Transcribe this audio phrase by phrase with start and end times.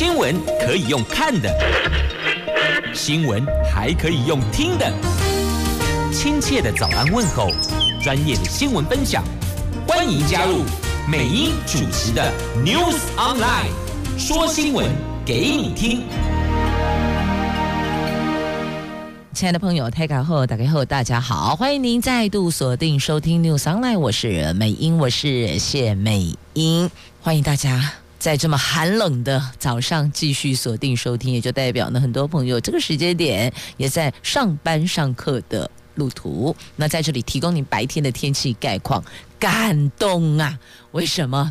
[0.00, 1.54] 新闻可以用看的，
[2.94, 4.90] 新闻还可以用听的。
[6.10, 7.50] 亲切的早安问候，
[8.02, 9.22] 专业的新闻分享，
[9.86, 10.62] 欢迎加入
[11.06, 12.32] 美英主持的
[12.64, 13.68] News Online，
[14.16, 14.88] 说新闻
[15.22, 16.04] 给你听。
[19.34, 26.90] 亲爱的朋友，打开后打开后，大家好，欢迎您再度锁定收听 News Online，我是美英，我是谢美英，
[27.20, 27.99] 欢迎大家。
[28.20, 36.54] 在这么寒冷的早上继续锁定收听，也就代表呢，很多朋友这个时间点也在上班上课的路途。
[36.76, 39.02] 那在这里提供你白天的天气概况，
[39.38, 40.60] 感动啊！
[40.92, 41.50] 为什么？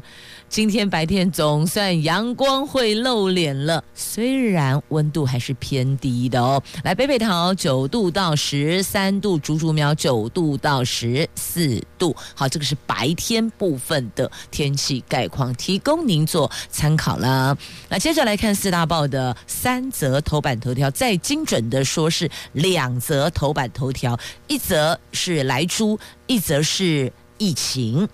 [0.50, 6.62] 今天白天总算阳光会露脸了，虽然温度还是偏低的哦。
[6.84, 12.16] 来，北北桃九度到十三度，竹竹苗九度到十四度。
[12.34, 17.56] 好，这个是白天部分的天气概况，提供您做参考了。
[17.88, 28.10] 那接着来看四大报的三则头版头条，再精准的说是两则头版头条，一则是莱猪，一则是疫情。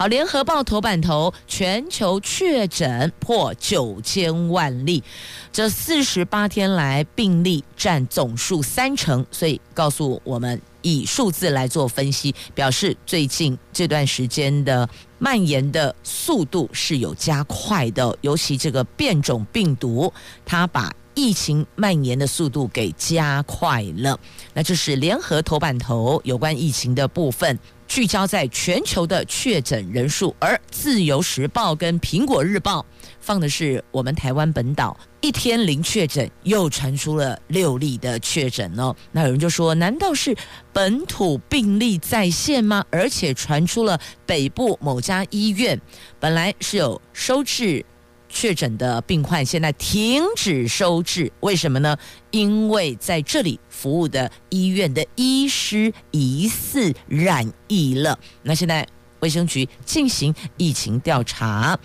[0.00, 5.04] 好，联合报头版头，全球确诊破九千万例，
[5.52, 20.10] 这四十八天来病例占总数三成，所以告诉我们以数字来做分析，表示最近这段时间的蔓延的速度是有加快的，尤其这个变种病毒，
[20.46, 24.18] 它把疫情蔓延的速度给加快了。
[24.54, 27.58] 那这是联合头版头有关疫情的部分。
[27.90, 32.86] 聚焦在全球的确诊人数，而《自由时报》跟《苹果日报》
[33.18, 38.94] 放的是我们台湾本岛一天零确诊，又传出了六例的确诊哦。
[39.10, 40.36] 那有人就说，难道是
[40.72, 42.84] 本土病例再现吗？
[42.90, 45.78] 而且传出了北部某家医院
[46.20, 47.84] 本来是有收治。
[48.30, 51.96] 确诊的病患现在停止收治，为什么呢？
[52.30, 58.18] 因为在这里服务的医院的医师疑似染疫了。
[58.44, 58.86] 那现在
[59.18, 61.78] 卫生局进行疫情调查，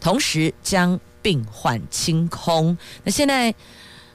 [0.00, 2.76] 同时将病患清空。
[3.04, 3.54] 那现在。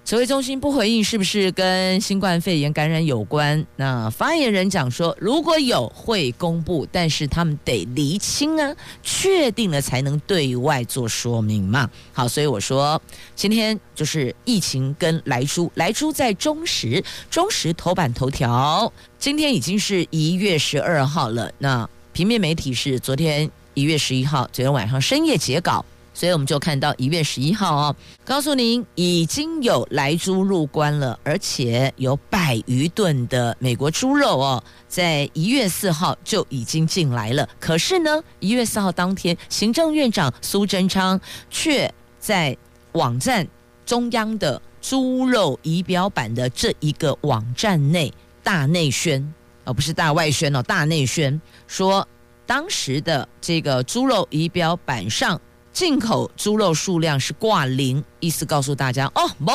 [0.08, 3.66] 指挥中心不回应，是不是跟新冠肺炎感染有关？
[3.76, 8.74] 那发言人讲说，如果有会公布，但是他们得厘清啊，
[9.04, 11.90] 确定了才能对外做说明嘛。
[12.14, 13.02] 好，所以我说
[13.36, 18.90] 今天就是疫情跟莱猪，莱猪在中时，中时头版头条，
[19.20, 21.52] 今天已经是一月十二号了。
[21.58, 25.84] 那平面媒体是昨天一月十一号，昨天晚上深夜截稿。
[26.18, 27.96] 所以我们就看到一月十一号哦，
[28.26, 37.48] 告诉您已经有来猪入关了，而且有百余吨的美国猪肉哦，在一月四号就已经进来了。
[37.60, 42.58] 可是呢，一月四号当天，行政院长苏贞昌却在
[42.94, 43.48] 网站
[43.86, 48.12] 中央的猪肉仪表板的这一个网站内
[48.42, 49.32] 大内宣，
[49.66, 52.08] 而不是大外宣哦，大内宣说
[52.48, 55.40] 当时的这个猪肉仪表板上。
[55.78, 59.52] 进口猪肉数量是挂零，意思告诉大家哦，不，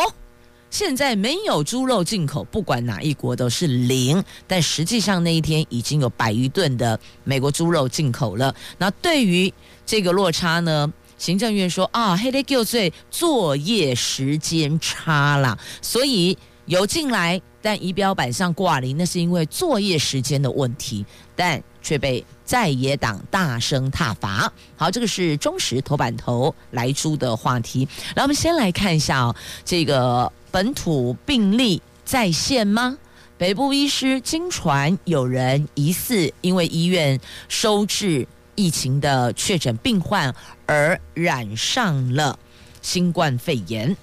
[0.70, 4.22] 现在没有猪肉进口，不管哪一国都是零。
[4.46, 8.54] 但实际上那一天已经有百余吨的美国猪肉进口了。
[8.78, 9.52] 那对于
[9.84, 21.04] 这个落差呢，行政院说啊，黑的就罪作业时间差了，所以有进来，但仪表板上挂零，那是因为作业时间的问题，
[21.34, 22.24] 但却被。
[22.44, 24.52] 在野党大声挞伐。
[24.76, 27.86] 好，这个是中时头版头来出的话题。
[28.14, 32.98] 来，我们先来看一下哦，这个本土病例再现吗？
[33.38, 40.32] 北部医师经传有人疑似因为医院收治疫情的确诊病患
[40.66, 42.38] 而染上了
[42.82, 43.96] 新冠肺炎。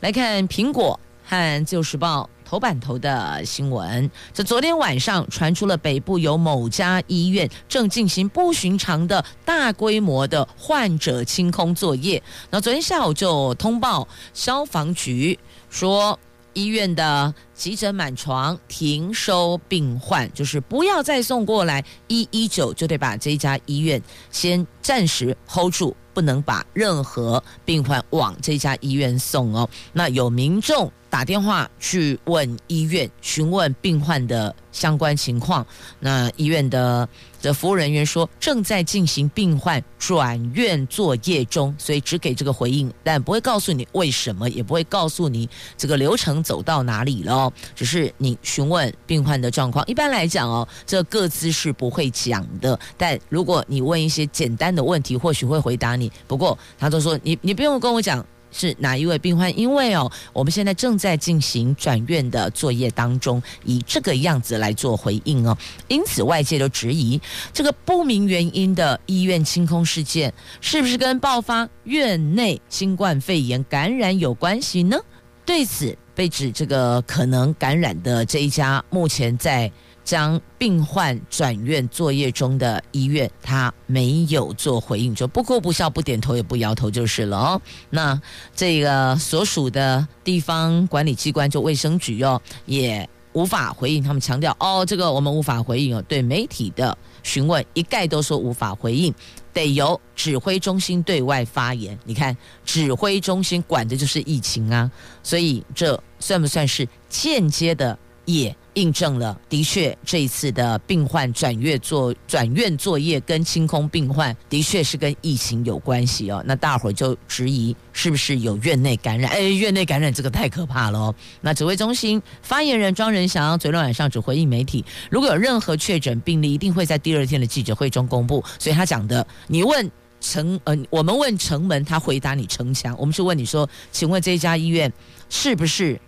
[0.00, 2.28] 来看苹果和自由时报。
[2.44, 12.22] 头版头的新闻，这昨天晚上传出了北部有某家医院正进行不寻常的大规模的患者清空作业。
[12.50, 15.38] 那昨天下午就通报消防局
[15.70, 16.18] 说，
[16.52, 24.00] 医院的急诊满床，停收病患，就是不要再送过来，一一九就得把这家医院
[24.30, 29.68] 先暂时 hold 住，不能把任何病患往这家医院送哦。
[29.92, 30.92] 那有民众。
[31.14, 35.64] 打电话去问医院，询问病患的相关情况。
[36.00, 37.08] 那医院的
[37.40, 47.48] 的服务人员说，正在进行病患转院作业中，所以只给这个回应，但不会告诉你为什么，也不会告诉你这个流程走到哪里了。
[47.76, 49.86] 只是你询问病患的状况。
[49.86, 52.76] 一般来讲哦，这个资是不会讲的。
[52.98, 56.10] 但如果你问一些简单的问题，或许会回答你。
[56.26, 58.26] 不过他都说，你你不用跟我讲。
[58.56, 59.58] 是哪一位病患？
[59.58, 65.58] 因为哦，我们现在正在进行转院的作业当中，以这个样子来做回应哦。
[65.88, 67.20] 因此，外界都质疑
[67.52, 74.96] 这个不明原因的医院清空事件，是不是跟爆发院内新冠肺炎感染有关系呢？
[75.44, 79.68] 对此，被指这个可能感染的这一家，目前在。
[80.04, 87.62] 将病患转院作业中的医院，他没有做回应，就不哭不笑不点头也不摇头就是了哦。
[87.90, 88.20] 那
[88.54, 94.02] 这个所属的地方管理机关就卫生局哦，也无法回应。
[94.02, 96.02] 他们强调哦，这个我们无法回应哦。
[96.06, 99.12] 对媒体的询问，一概都说无法回应，
[99.52, 101.98] 得由指挥中心对外发言。
[102.04, 104.90] 你看，指挥中心管的就是疫情啊，
[105.22, 108.54] 所以这算不算是间接的也？
[108.74, 116.42] 印证了，的确，这一次的病患转院作转院作业跟清空病患，的确是跟疫情有关系哦。
[116.44, 119.30] 那大伙就质疑，是不是有院内感染？
[119.30, 121.14] 哎，院内感染这个太可怕了哦。
[121.40, 128.42] 那指挥中心发言人庄仁祥昨天晚上只回应媒体，如果有任何确诊病例，一定会在第二天的记者会中公布。
[128.58, 129.88] 所以他讲的，你问
[130.20, 132.96] 城，呃，我们问城门，他回答你城墙。
[132.98, 134.92] 我们是问你说，请问这家医院
[135.30, 136.00] 是不是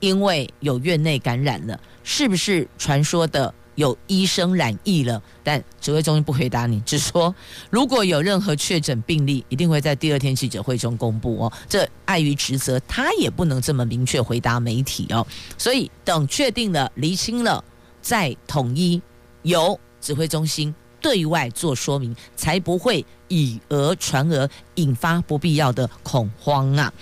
[0.00, 1.78] 因为有院内感染了？
[2.02, 5.22] 是不是传说的有医生染疫了？
[5.44, 7.34] 但指挥中心不回答你，只说
[7.70, 11.52] 如果有任何确诊病例，一定会在第二天记者会中公布哦。
[11.68, 15.26] 这碍于职责，他也不能这么明确回答媒体哦。
[15.56, 17.62] 所以等确定了、厘清了，
[18.02, 19.00] 再统一
[19.42, 26.92] 由指挥中心对外做说明，才不会以讹传讹，引发不必要的恐慌啊。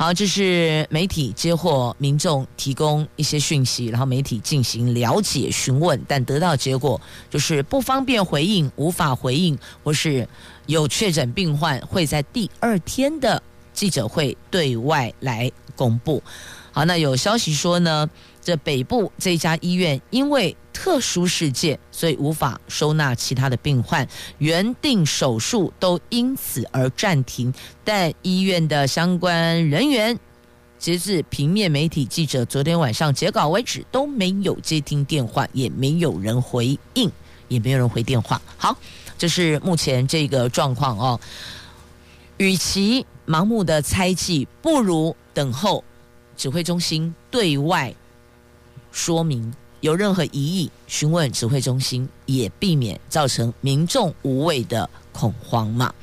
[0.00, 10.28] 好，这是媒体接获民众提供一些讯息，然后媒体进行了解询问，但得到结果就是不方便回应，无法回应，或是
[10.66, 13.42] 有确诊病患会在第二天的
[13.72, 16.22] 记者会对外来公布。
[16.70, 18.08] 好，那有消息说呢，
[18.48, 24.08] 这北部这家医院因为特殊事件，所以无法收纳其他的病患，
[24.38, 27.52] 原定手术都因此而暂停。
[27.84, 30.18] 但医院的相关人员，
[30.78, 37.12] 截至平面媒体记者昨天晚上截稿为止，都没有接听电话，也没有人回应，
[37.48, 38.40] 也没有人回电话。
[38.56, 38.74] 好，
[39.18, 41.20] 这是目前这个状况哦。
[42.38, 45.84] 与其盲目的猜忌，不如等候
[46.34, 47.94] 指挥中心对外
[48.98, 49.54] 说明。
[49.80, 55.94] 有任何疑义，询问指挥中心，也避免造成民众无谓的恐慌嘛。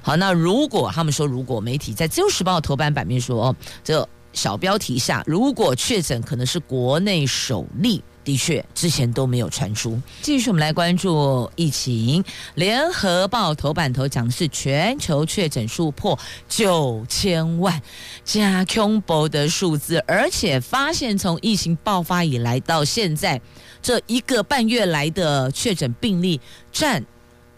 [0.00, 8.02] 好，那如果他们说，如果媒体在《自由时报》头版版面说，哦，这小标题下，如果确诊可能是国内首例。
[8.28, 9.98] 的确，之前都没有传出。
[10.20, 12.22] 继续，我们来关注疫情。
[12.56, 17.80] 联合报头版头讲的是全球确诊数破九千万，
[18.26, 23.40] 加恐怖的数字，而且发现从疫情爆发以来到现在
[23.80, 26.38] 这一个半月来的确诊病例
[26.70, 27.02] 占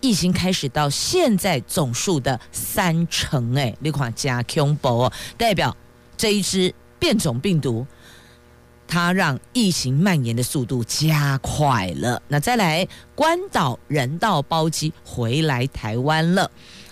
[0.01, 3.57] 疫情开始到现在总数的三成。
[3.57, 5.77] 哎，你看加恐怖哦，代表
[6.17, 7.85] 这一支变种病毒。
[8.91, 12.21] 它让疫情蔓延的速度加快了。
[12.27, 16.51] 那再来，关岛人道包机回来台湾了。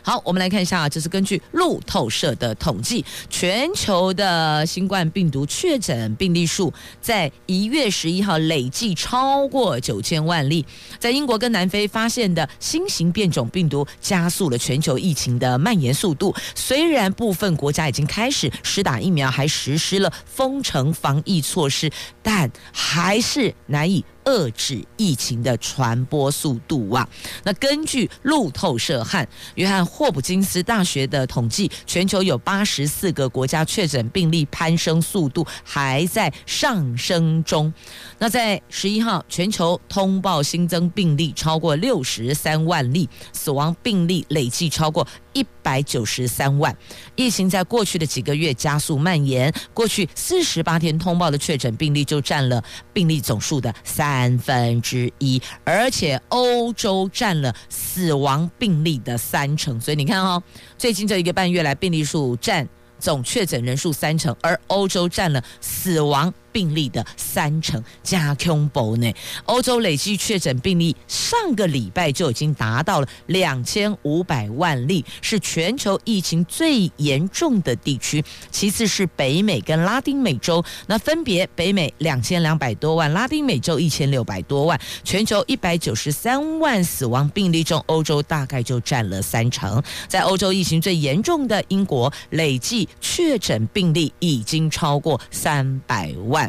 [0.09, 10.65] 好，我们来看一下，这是根据路透社的统计，全球的新冠病毒确诊病例数在一月十一号累计超过九千万例。
[10.99, 16.35] 在英国跟南非发现的新型变种病毒，加速了全球疫情的蔓延速度。
[16.55, 21.91] 虽然部分国家已经开始施打疫苗，还实施了封城防疫措施，
[22.29, 24.05] 但还是难以。
[24.29, 27.09] 遏制疫情的传播速度啊！
[27.45, 37.73] 那根据路透社和约翰霍普金斯大学的统计，全球有八十四个国家确诊病例攀升速度还在上升中。
[38.19, 46.75] 那在十一号，全球通报新增病例超过六十三万例，死亡病例累计超过一百九十三万。
[47.15, 54.39] 疫情在过去的几个月加速蔓延，过去四十八天通报的确诊病例就占了病例总数的三。
[54.39, 60.43] 分之一，而且欧洲占了死亡病例的三成，所以你看哦，
[60.79, 62.67] 最近这一个半月来，病例数占
[62.99, 66.33] 总确诊人数三成，而欧洲占了死亡。
[66.59, 69.15] 病例的三成，加 c o 呢。
[69.45, 78.25] 欧洲累计确诊病例上个礼拜就已经达到了两千五百万例，是全球疫情最严重的地区。
[78.51, 89.81] 其次是北美跟拉丁美洲，那分别北美两千两百多万，拉丁美洲一千六百多万，全球一百九十三万死亡病例中，欧洲大概就占了三成。
[90.09, 96.48] 在欧洲疫情最严重的英国，累计确诊病例已经超过三百万，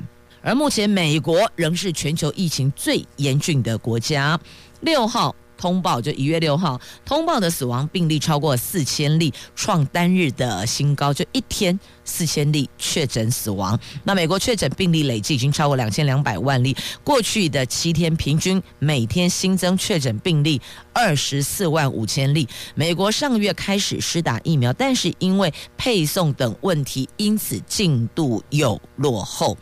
[0.50, 4.40] 而目前美国仍是全球疫情最严峻的国家。
[4.82, 5.36] 六号。
[5.60, 11.78] 通报就一月六号通报的死亡病例超过四千例，创单日的新高，就一天
[12.10, 13.80] 四千例确诊死亡。
[14.04, 20.60] 那美国确诊病例累计已经超过两千两百万例，过去的七天平均每天新增确诊病例
[20.92, 22.48] 二十四万五千例。
[22.74, 29.56] 美国上个月开始施打疫苗，但是因为配送等问题，因此进度又落后。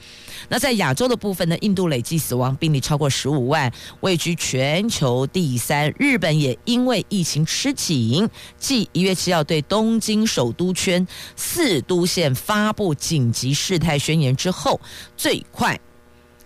[0.47, 5.93] 那在亚洲的部分呢，印度累计死亡病例超过十五万，位居全球第三。
[5.97, 14.79] 日本也因为疫情吃紧，继一月七号对东京首都圈四都县发布紧急事态宣言之后，
[15.17, 15.77] 最快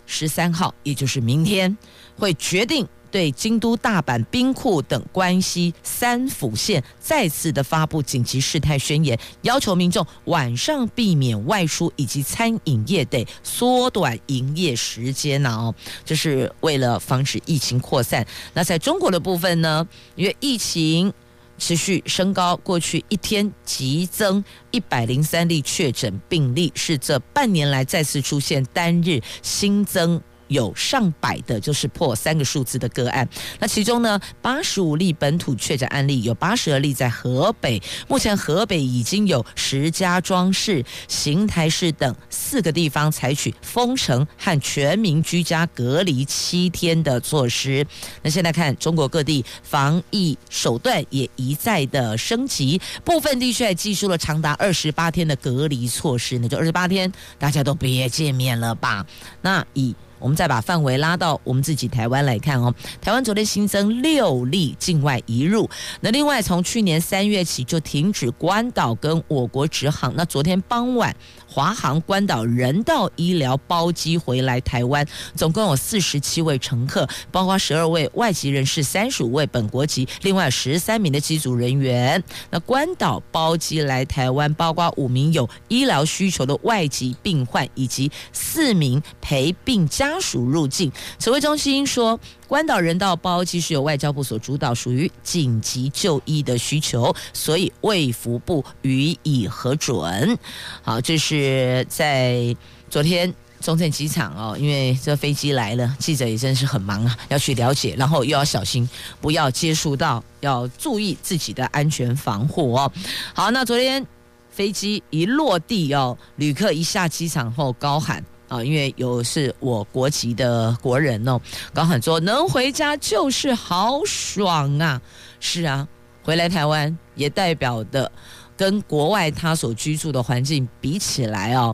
[0.07, 1.77] 十三号，也就是明天，
[2.17, 2.87] 会决定。
[3.11, 15.49] 对京都、大阪、兵库等关西三府县再次的发布紧急事态宣言，要求民众晚上避免外出，以及餐饮业得缩短营业时间呢。
[15.49, 18.25] 哦，这是为了防止疫情扩散。
[18.53, 21.11] 那在中国的部分呢，因为疫情
[21.61, 30.19] 持续升高，过去一天急增一百零三例确诊病例，是这半年来再次出现单日新增。
[30.51, 33.27] 有上百的，就是破三个数字的个案。
[33.59, 37.81] 那其中呢，八十五例本土确诊案例，有八十二例在河北。
[38.09, 47.87] 目前河北已经有石家庄市、邢台市等四个地方采取封城和全民居家隔离七天的措施。
[48.21, 56.37] 那现在看中国各地防疫手段也一再的升级，部分地区还祭出了长达二十八天的隔离措施。
[56.39, 59.05] 那就二十八天，大家都别见面了吧？
[59.41, 71.13] 那以我们再把范围拉到我们自己台湾来看哦，台湾昨天新增六例境外移入，那另外从去年三月起就停止关岛跟我国直航，那昨天傍晚。
[71.53, 75.05] 华航关岛人道医疗包机回来台湾，
[75.35, 82.23] 总共有四十七位乘客，包括十二位外籍人士、三十五位本国籍，另外十三名的机组人员。
[82.51, 90.89] 那关岛包机来台湾，包括五名有医疗需求的外籍病患，以及四名陪病家属入境。
[91.19, 92.17] 指挥中心说，
[92.51, 100.37] 关岛人道包机是由外交部所主导，属于紧急就医的需求，所以卫福部予以核准。
[100.81, 102.53] 好，这是在
[102.89, 108.87] 昨天中正机场哦，因为这飞机来了，记者也真是很忙啊，要去了解，然后又要小心，
[109.21, 112.91] 不要接触到，要注意自己的安全防护哦。
[113.33, 114.05] 好，那昨天
[114.49, 118.21] 飞机一落地哦，旅客一下机场后高喊。
[118.51, 121.39] 啊，因为有是我国籍的国人哦，
[121.73, 125.01] 高喊说能回家就是好爽啊！
[125.39, 125.87] 是啊，
[126.21, 128.11] 回来台湾也代表的
[128.57, 131.73] 跟国外他所居住的环境比起来哦，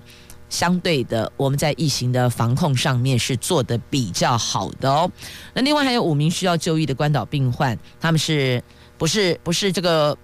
[0.52, 5.10] 相对的我们在疫情的防控上面是做的比较好的哦。
[5.56, 8.64] 那另外还有五名需要就医的关岛病患，他们是
[9.00, 10.16] 不是不是这个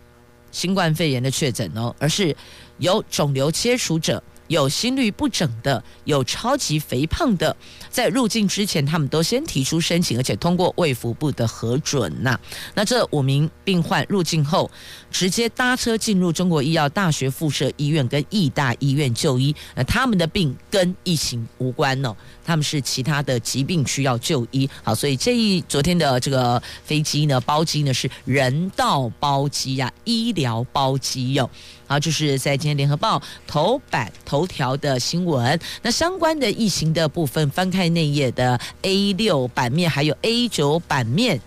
[0.52, 2.36] 新冠肺炎的确诊哦，而是
[2.78, 4.22] 有肿瘤切除者。
[4.48, 7.56] 有心律不整的，有超级肥胖的，
[7.90, 12.40] 在入境之前，他们都先提出申请，而且通过卫福部的核准呐。
[12.76, 14.70] 那这五名病患入境后，
[15.10, 19.56] 直接搭车进入中国医药大学附设医院跟义大医院就医。
[19.76, 24.70] 那他们的病跟疫情无关哦，他们是其他的疾病需要就医。
[24.84, 31.50] 好，所以这一昨天的这个飞机呢，包机呢是人道包机呀，医疗包机哟。
[31.86, 35.60] 好，就是在今天联合报头版头条的新闻。
[35.82, 41.40] 那相关的疫情的部分，翻开内页的 A 六版面，还有 A 九版面，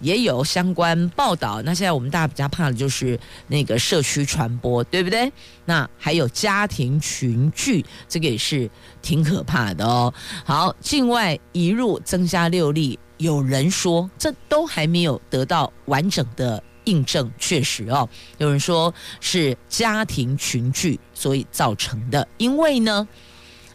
[0.00, 1.60] 也有相关报道。
[1.62, 5.32] 那现在我们大家比较怕的就是那个社区传播，对不对？
[5.64, 8.70] 那还有家庭群聚，这个也是
[9.02, 10.12] 挺可怕的哦。
[10.44, 16.62] 好，境外移入增加六例，有人说这都还没有得到完整的。
[16.86, 23.08] 印证确实哦，有人说是家庭群聚所以造成的，因为呢，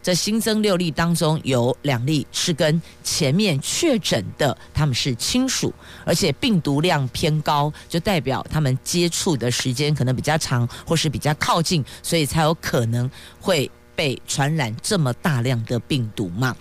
[0.01, 5.74] 这新增六例当中有两例是跟前面确诊的他们是亲属，
[6.05, 13.70] 而且病毒量偏高，就代表他们接触的时间可能比较长或是比较靠近，所以才有可能会。
[13.93, 16.55] 被传染这么大量的病毒嘛？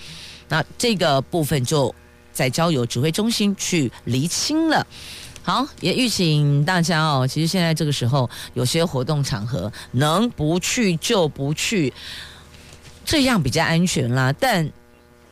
[0.49, 1.95] 那这个部分就
[2.33, 4.87] 在交由指挥中心去厘清了。
[5.43, 11.91] 好，也预请大家哦，其实现在这个时候有些活动场合能不去就不去，
[13.11, 14.33] 这样比较安全啦。
[14.39, 14.71] 但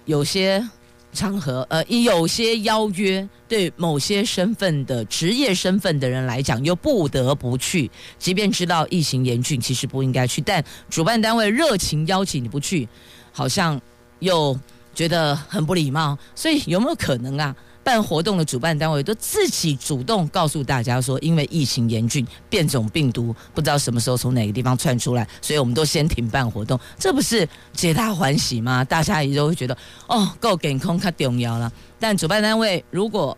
[0.05, 0.69] 有些。
[1.11, 12.87] 场合，呃，有些邀约对某些身份的职业身份的人来讲，又不得不去，即便知道疫情严峻，其实不应该去，但主办单位热情邀请你不去，
[13.33, 13.81] 好像
[14.19, 14.57] 又
[14.95, 17.57] 觉得很不礼貌，所以有没有可能啊？
[17.89, 28.85] 办活动的主办单位都自己主动告诉大家说，因为疫情严峻，变种病毒不知道什么时候从哪个地方窜出来，所以我们都先停办活动，这不是皆大欢喜吗？
[28.85, 29.75] 大家也都会觉得
[30.07, 31.73] 哦，够健康太重要了。
[31.99, 33.35] 但主办单位如果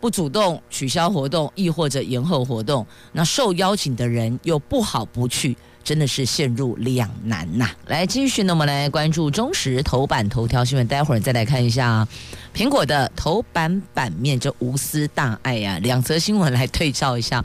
[0.00, 5.56] 不主动取消活动，亦或者延后活动，那受邀请的人又不好不去。
[5.84, 7.70] 真的是陷入两难呐！
[7.86, 10.86] 来继续那么来关注中时头版头条新闻。
[10.86, 12.06] 待会儿再来看一下
[12.54, 17.42] 苹果的头版版面，这无私大爱呀、两则新闻来对照一下。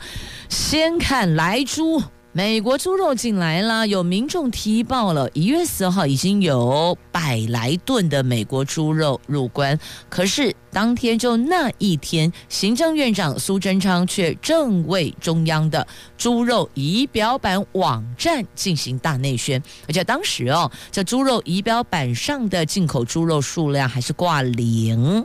[0.50, 2.02] 先看莱猪。
[2.36, 15.86] 美国猪肉进来了，有民众提报了，一月四号已经有百来吨的美国猪肉入关，可是当天就那一天，行政院长苏贞昌却正为中央的
[16.18, 25.24] 猪肉仪表板网站进行大内宣，而且当时哦，这猪肉仪表板上的进口猪肉数量还是挂零。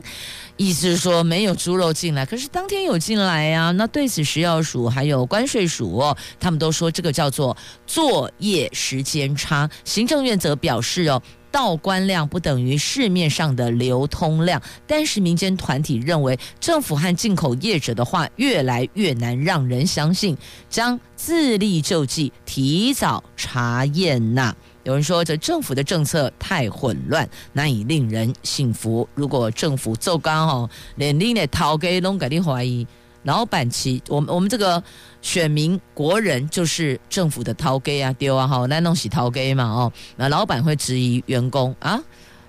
[0.60, 9.70] 意思是说没有猪肉进来，可是当天有进来呀、那对此食药署还有关税署，他们都说这个叫做作业时间差。
[9.86, 14.60] 行政院则表示哦，到关量不等于市面上的流通量。
[14.86, 20.36] 但是民间团体认为，政府和进口业者的话越来越难让人相信，
[20.68, 24.54] 将自力救济，提早查验呐。
[24.84, 29.06] 有人说，这政府的政策太混乱，难以令人信服。
[29.14, 32.86] 如果政府做刚吼，连你的头家拢给你怀疑，
[33.24, 34.82] 老板其我们我们这个
[35.20, 42.00] 选民国人就是政府的头家啊，丢啊哈，那弄起头家嘛哦，那老板会质疑员工啊，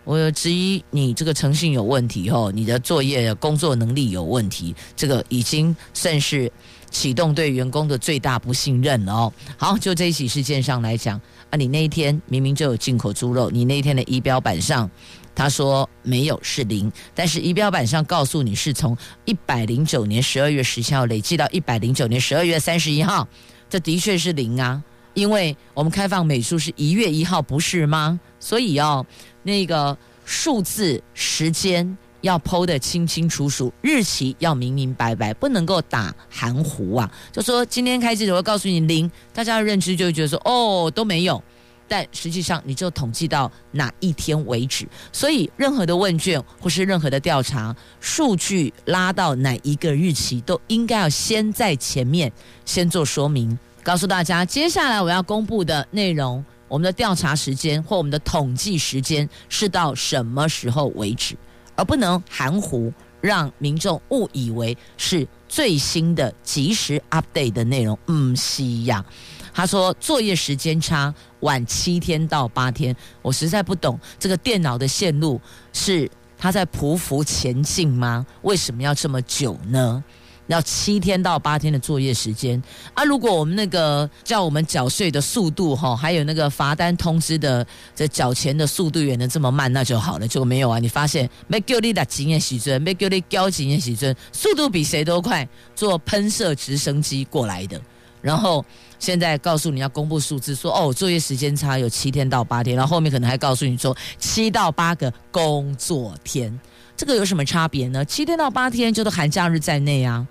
[0.06, 6.50] 我质疑你这个诚信有问题哦，你的作业工作能力有问题，这个已经算是
[6.92, 9.32] 启动对员工的最大不信任哦。
[9.58, 11.20] 好，就这一起事件上来讲。
[11.50, 14.90] 啊，你那一天明明就有进口猪肉，你那一天的仪表板上
[15.34, 23.28] 他说没有是零，但是仪表板上告诉你是从一百零九年十二月十七号累计到一百零九年十二月三十一号，
[23.70, 24.82] 这的确是零啊，
[25.14, 28.20] 因为我们开放美术是一月一号，不是吗？
[28.40, 29.06] 所以哦，
[29.44, 31.98] 那个数字时间。
[32.22, 37.12] 要剖得清清楚楚，日期要明明白白，不能够打含糊啊！
[37.32, 41.42] 就说今天开记者会告诉你零，大家的认知就会觉得说哦都没有，
[41.88, 44.88] 但实际上你就统计到哪一天为止。
[45.12, 52.32] 所以任何的问卷或是任何的调查数据拉到哪一个日期，都应该要先在前面
[52.66, 61.36] 先做说明，告诉大家接下来我要公布的内容，我们的调查时间或我们的统计时间是到什么时候为止。
[61.82, 67.98] 而不能含糊，让民众误以为是最新的即时 update 的内容。
[68.06, 69.04] 嗯，是呀。
[69.52, 72.96] 他说作业时间差，晚七天到八天。
[73.24, 75.42] 我实在不懂这个电脑的线路
[75.74, 78.24] 是他在匍匐前进吗？
[78.44, 80.04] 为什么要这么久呢？
[80.48, 82.62] 要七天到八天的作业时间
[82.94, 83.04] 啊！
[83.04, 90.28] 如果我们那个叫我们缴税的速度哈，还有那个罚单通知的这缴钱的速度也能这么慢，那就好了。
[90.28, 90.80] 结果没有啊！
[90.80, 97.80] 你发现没给你打经验时准，没给你交经验时准，速度比谁都快，坐喷射直升机过来的。
[98.22, 98.64] 然后
[99.00, 106.60] 现在告诉你要公布数字，说哦，作业时间差有七天到八天，然后后面可能还告诉你说七到八个工作天，
[106.96, 108.06] 这个有什么差别呢？
[108.06, 110.28] 七天到八天就是寒假日在内啊。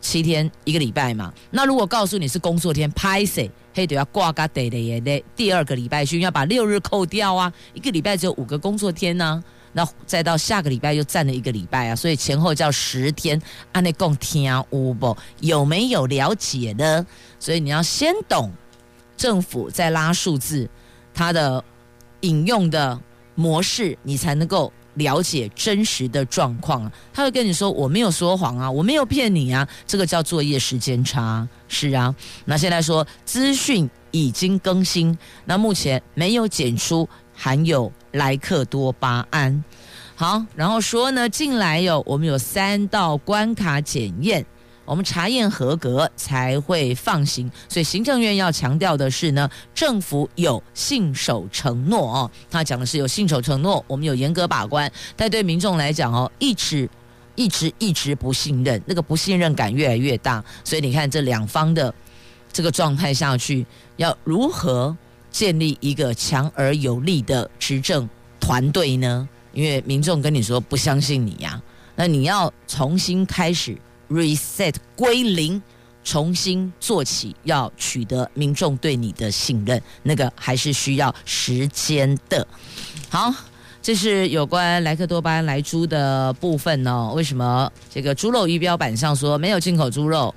[0.00, 13.40] 七天一个礼拜嘛，那如果告诉你是工作天，拍谁嘿得要挂个得的耶的，第二个礼拜去要把六日扣掉啊，一个礼拜只有五个工作天呢、啊，那再到下个礼拜又占了一个礼拜啊，所以前后叫十天，
[13.72, 14.62] 按那共听有
[15.00, 15.16] 不？
[15.40, 17.06] 有没有了解呢？
[17.40, 18.52] 所以你要先懂
[19.16, 20.68] 政府在拉数字，
[21.14, 21.64] 它的
[22.20, 23.00] 引用的
[23.34, 24.70] 模式，你才能够。
[24.94, 32.14] 了解真实的状况，他会跟你说：“我没有说谎啊，我没有骗你啊。”这个叫作业时间差，是啊。
[32.44, 39.64] 那现在说资讯已经更新，那目前没有检出含有莱克多巴胺。
[40.16, 44.46] 好，然后说呢，进来有我们有三道关卡检验，
[44.84, 47.50] 我们查验合格才会放行。
[47.68, 52.30] 所以行政院要强调的是呢，政府有信守承诺哦。
[52.50, 54.90] 他讲的是有信守承诺，我们有严格把关。
[55.16, 56.88] 但对民众来讲哦，一直
[57.34, 60.44] 一直一直不信任，那个不信任感越来越大。
[60.64, 61.92] 所以你看这两方的
[62.52, 63.66] 这个状态下去，
[63.96, 64.96] 要如何
[65.30, 69.28] 建立一个强而有力的执政团队呢？
[69.52, 71.60] 因为民众跟你说不相信你呀。
[71.96, 73.76] 那你要重新开始
[74.14, 75.60] reset 归零，
[76.04, 82.46] 重新做起，要取得民众对你的信任，那个还是需要时间的。
[83.08, 83.34] 好，
[83.82, 87.10] 这是有关莱克多巴胺来猪的部分呢。
[87.14, 90.34] 为什么这个猪肉鱼标板上说没有进口猪肉，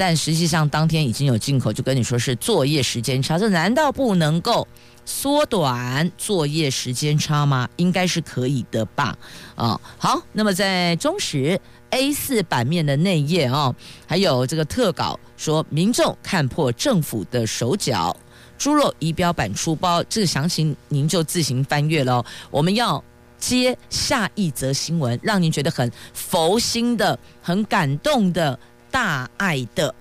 [0.00, 4.66] 但实际上当天已经有进口，就跟你说是作业时间差，这难道不能够？
[5.04, 7.68] 缩短作业时间差吗？
[7.76, 9.14] 应该是可以的吧。
[9.56, 11.60] 啊、哦，好，那么在中时
[11.90, 13.74] A 四版面的内页啊，
[14.06, 18.16] 还有这个特稿说，民众看破政府的手脚，
[18.56, 22.24] 猪肉仪表板出包，这个详情您就自行翻阅喽。
[22.50, 23.02] 我们要
[23.36, 28.58] 接下一则新闻，让您觉得很佛心的、很感动的、
[28.90, 29.94] 大爱的，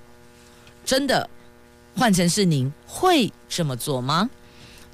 [0.84, 1.30] 真的
[1.96, 4.30] 换成是您会这么做吗？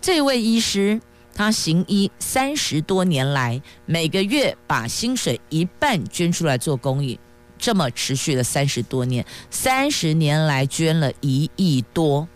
[0.02, 1.02] 这位医师，
[1.34, 7.20] 他行医三十多年来，每个月把薪水一半捐出来做公益，
[7.58, 12.28] 这么持续了三十多年，三十年来捐了一亿多，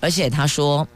[0.00, 0.86] 而且他说，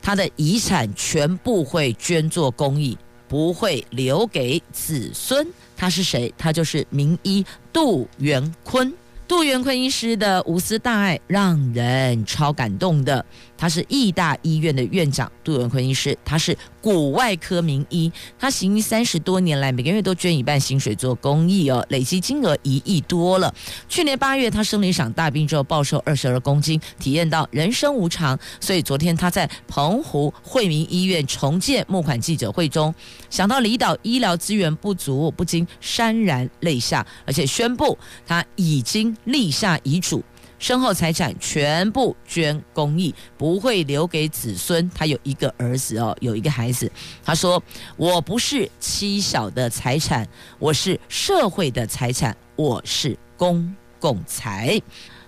[0.00, 5.46] 他的遗产全部会捐做公益，不会留给子孙。
[5.76, 6.32] 他是谁？
[6.38, 8.92] 他就是名医杜元坤。
[9.26, 13.24] 杜元坤医师的无私大爱让人超感动的。
[13.56, 23.54] 他是义大医院的院长杜文坤医师，他是骨外科名医，他行医三十多年来，每个月都捐一半薪水做公益哦，累计金额一亿多了。
[23.88, 32.94] 去年八月他生了一场大病之后，暴瘦二十二公斤，体验到人生无常，所以昨天他在澎湖惠民医院重建募款记者会中，
[33.30, 40.22] 想到离岛医疗资源不足，不禁潸然泪下，而且宣布他已经立下遗嘱。
[40.64, 44.90] 身后财产全部捐公益，不会留给子孙。
[44.94, 46.90] 他有一个儿子哦，有一个孩子。
[47.22, 47.62] 他说
[47.98, 50.26] ：“我不是妻小的财产，
[50.58, 54.80] 我是社会的财产，我是公共财。”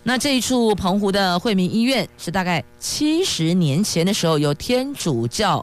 [0.05, 5.63] 那这一处澎湖的惠民医院是大概七十年前的时候，由天主教。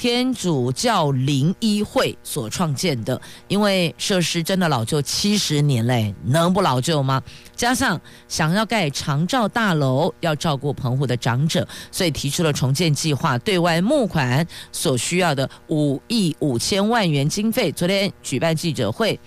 [0.00, 7.22] 天主教灵医会所创建的，因为设施真的老旧七十年嘞，能不老旧吗？
[7.54, 17.70] 加上想要盖长照大楼，要照顾澎湖的长者，所以提出了重建计划，对外募款所需要的五亿五千万元经费。
[17.70, 19.20] 昨天举办记者会，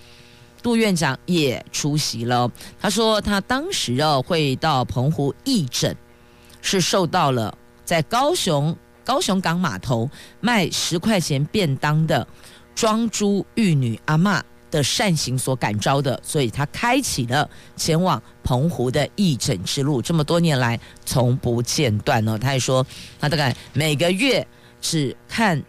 [0.60, 2.50] 杜院长也出席了。
[2.80, 5.96] 他说他当时哦会到澎湖义诊，
[6.60, 8.76] 是受到了在高雄。
[9.04, 12.26] 高雄港码头卖十块钱便当的
[12.74, 14.40] 庄珠玉女阿嬷
[14.70, 20.02] 的善行所感召的，所以他开启了前往澎湖的义诊之路。
[20.02, 22.36] 这么多年来从不间断哦。
[22.38, 22.84] 他还说，
[23.20, 24.44] 他大概每个月
[24.80, 25.62] 只看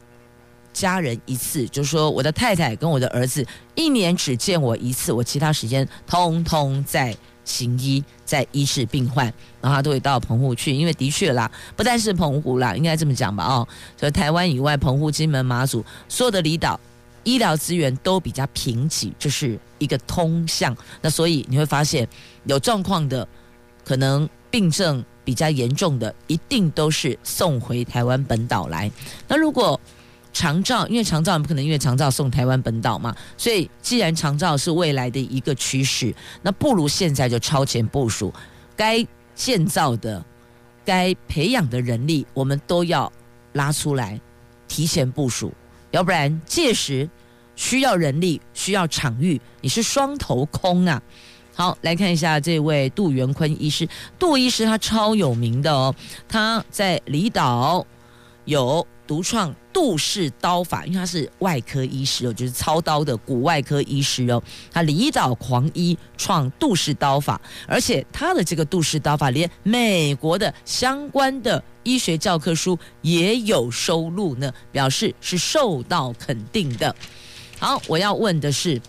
[0.74, 3.46] 家人一次，就是说我的太太跟我的儿子
[3.76, 7.16] 一年只见我一次，我其他时间通通在。
[7.48, 9.26] 行医在医治病患，
[9.62, 13.46] 然后他都会到澎湖去，因为的确啦，不但是澎湖啦，应该这么讲吧？
[13.46, 16.80] 哦，所以台湾以外，澎湖、金门、马祖所有的离岛
[17.24, 20.76] 医疗资源都比较贫瘠，这是一个通向。
[21.02, 22.08] 那所以你会发现，
[22.46, 23.28] 有状况的，
[23.84, 28.92] 可能病症比较严重的，一定都是送回台湾本岛来。
[29.28, 29.80] 那如果
[30.36, 38.34] 长照，因为长照不可能因为长照送台湾本岛嘛，所以既然长照是未来的一个趋势，那不如现在就超前部署，
[38.76, 40.22] 该建造的、
[40.84, 43.10] 该培养的人力，我们都要
[43.54, 44.20] 拉出来，
[44.68, 45.54] 提前部署，
[45.92, 47.10] 要不然届时
[47.56, 51.02] 需要人力、需要场域，你是双头空啊。
[51.54, 53.88] 好，来看一下这位杜元坤医师，
[54.20, 55.96] 杜医师他超有名的哦，
[56.28, 57.88] 他在离岛
[58.44, 59.54] 有独创。
[59.76, 64.42] 杜氏刀法，因为他是外科医师哦，就是操刀的骨外科医师哦。
[64.72, 76.96] 他离岛狂医创杜氏刀法，而且他的这个杜氏刀法连美国的相关的医学教科书也有收录呢，表示是受到肯定的。
[77.60, 78.82] 好，我要问的是，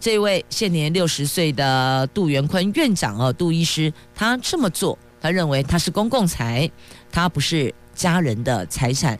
[0.00, 6.68] 这位现年六十岁的杜元坤院长哦，杜医师，他这么做，他认为他是公共财，
[7.12, 9.16] 他不是家人的财产。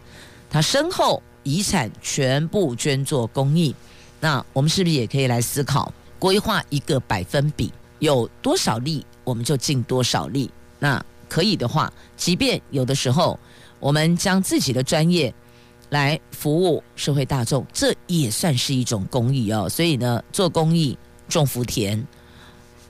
[0.55, 3.75] 他身后遗产全部捐做公益，
[4.21, 7.73] 那我们是不是也可以来思考规划一个百分比？
[7.99, 10.49] 有多少力，我们就尽多少力。
[10.79, 13.37] 那可以的话，即便有的时候
[13.81, 15.35] 我们将自己的专业
[15.91, 19.69] 来服务社会大众，这也算是一种公益哦。
[19.69, 20.97] 所以呢，做公益
[21.29, 22.07] 种福田。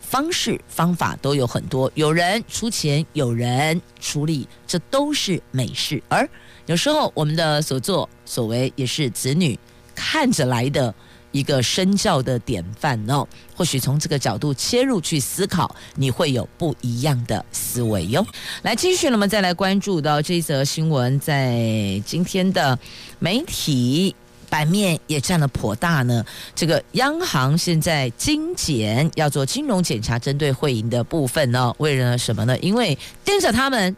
[0.03, 6.03] 方式方法都有很多，有人出钱，有人出力，这都是美事。
[6.11, 6.29] 而
[6.67, 9.59] 有时候我们的所作所为，也是子女
[9.95, 10.95] 看着来的
[11.33, 13.27] 一个身教的典范哦。
[13.55, 18.27] 或许从这个角度切入去思考，你会有不一样的思维哟。
[18.63, 22.79] 来继续，那么再来关注到这则新闻，在今天的
[23.19, 24.15] 媒体。
[24.51, 26.25] 版面也占了颇大呢。
[26.55, 32.57] 这个央行现在精简要做金融检查，针对汇银的部分呢，为了什么呢？
[32.61, 33.97] 因为盯着他们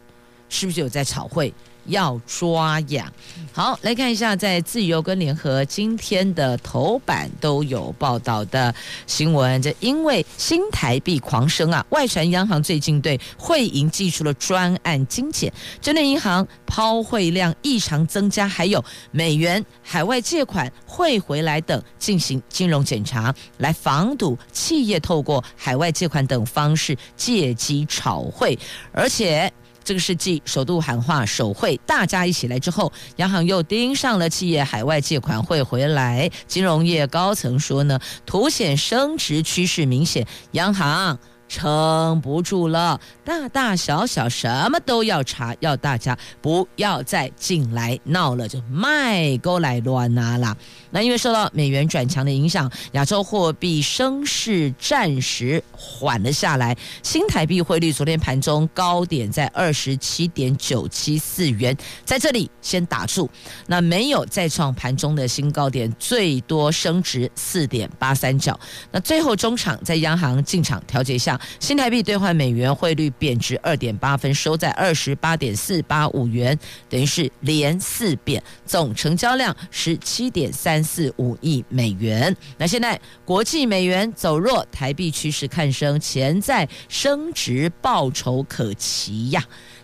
[0.49, 1.53] 是不是有在炒汇。
[1.87, 3.11] 要抓呀！
[3.51, 8.73] 好，来看一下，在自由跟联合今天的头版都有报道的
[9.05, 9.61] 新闻。
[9.61, 28.57] 这因为新台币狂升啊，外传央行最近对汇银祭出了专案精简，针对银行抛汇量异常增加，还有美元海外借款汇回来等进行金融检查，来防堵企业透过海外借款等方式借机炒汇，
[28.91, 29.51] 而且。
[29.87, 36.29] 这个世纪首度喊话手绘，大家一起来之后，央行又盯上了企业海外借款会回来。
[36.45, 41.17] 金融业高层说呢，凸显升值趋势明显，央行
[41.47, 50.55] 撑不住了，大大小小什么都要查，要大家不要再进来闹了，就卖过来乱拿啦。
[50.89, 56.75] 那因为受到美元转强的影响，亚洲货币升势暂时缓了下来。
[57.03, 63.29] 新台币汇率昨天盘中高点在二十七点九七四元，在这里先打住，
[63.67, 68.57] 那没有再创盘中的新高点，最多升值四点八三角。
[68.91, 76.55] 那最后中场在央行进场调节下，新台币兑换美元汇率贬值二点八分，收在二十八点四八五元，
[76.87, 80.77] 等于是连四贬，总成交量十七点三。
[80.77, 82.35] 三四五亿美元。
[82.57, 89.41] 那现在国际美元走弱，台币趋势看升，潜在升值报酬可期呀。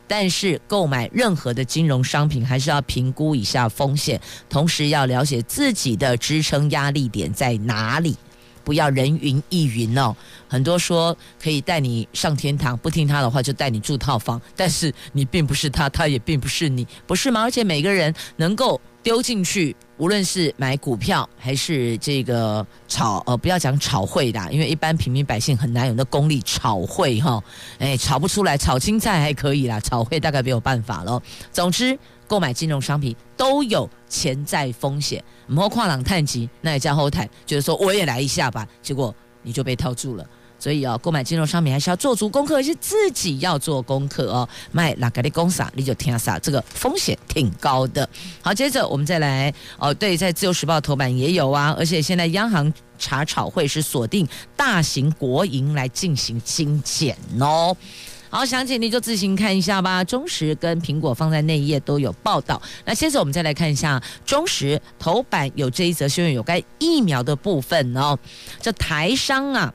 [0.07, 8.17] 但是购买任何的金融商品，还是要评估一下风险，同时要了解自己的支撑压力点在哪里，
[8.63, 10.15] 不要人云亦云哦。
[10.47, 17.41] 很多说可以带你上天堂，不听他的话就带你住套房，但是你并不是他，他也并不是你，不是吗？
[17.41, 19.75] 而且每个人能够丢进去。
[19.97, 27.41] 无论是买股票还是这个炒，呃，不要讲炒汇的，因为一般平民百姓很难有那功力炒汇哈，
[27.77, 31.21] 哎，炒不出来，炒青菜还可以啦，炒汇大概没有办法喽。
[31.51, 40.25] 总之，购买金融商品都有潜在风险，莫跨朗探及，那也叫后台，就是说我也来一下吧，结果你就被套住了。
[40.63, 44.47] 所以啊，购买金融商品还是要做足功课，而且自己要做功课哦。
[44.71, 48.07] 卖哪个的公司你就听啥，这个风险挺高的。
[48.41, 57.75] 好，接着我们再来哦，对，在自由时报头版也有啊，而且现在央行查炒会是锁定大型国营来进行精简哦。
[58.29, 60.01] 好，详情你就自行看一下吧。
[60.01, 62.61] 中时跟苹果放在内页都有报道。
[62.85, 68.17] 那接着我们再来看一下中时头版有这一则新闻，有关疫苗的部分哦。
[68.61, 69.73] 这台商啊。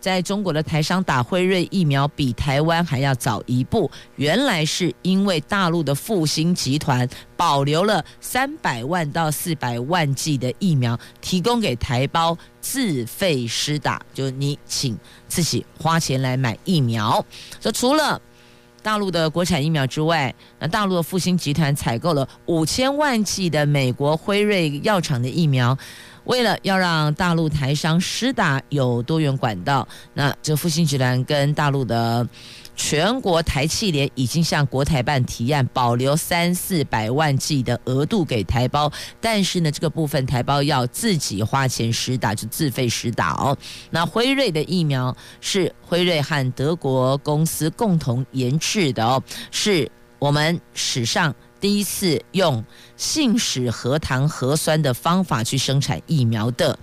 [0.00, 17.24] 在中国的台商打辉瑞疫苗比台湾还要早一步，原来是因为大陆的复星集团保留了三百万到四百万剂的疫苗，提供给台胞自费施打，就是你请自己花钱来买疫苗。
[17.60, 18.20] 说除了
[18.80, 25.76] 大陆的国产疫苗之外，那大陆的复星集团采购了五千万剂的美国辉瑞药厂的疫苗。
[26.28, 32.26] 为了要让大陆台商施打有多元管道，那这复星集团跟大陆的
[32.76, 43.56] 全国台企联已经向国台办提案，保留三四百万剂的额度给台胞，但是呢，这个部分台胞要自己花钱施打，就自费施打哦。
[43.90, 51.34] 那辉瑞的疫苗是辉瑞和德国公司共同研制的哦，是我们史上。
[51.60, 52.64] 第一次用
[52.96, 56.78] 信使核糖核酸的方法去生产疫苗的，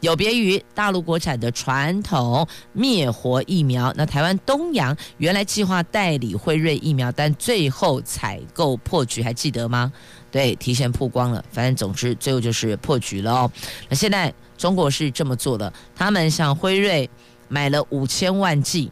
[0.00, 3.92] 有别于大陆国产的传统灭活疫苗。
[3.96, 9.92] 那台湾东洋原来计划代理辉瑞疫苗，但最后采购破局，还记得吗？
[10.30, 11.44] 对，提前曝光了。
[11.50, 13.50] 反正总之最后就是破局了哦。
[13.88, 17.08] 那现在中国是这么做的，他们向辉瑞
[17.48, 18.90] 买了五千万剂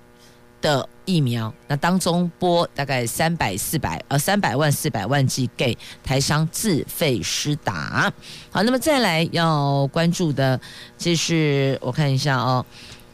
[0.61, 0.89] 的。
[1.09, 8.13] 疫苗，那当中拨大概三百四百呃三百万四百万剂给台商自费施打。
[8.51, 10.61] 好，那么再来要关注的，
[10.99, 12.67] 就是我看一下哦，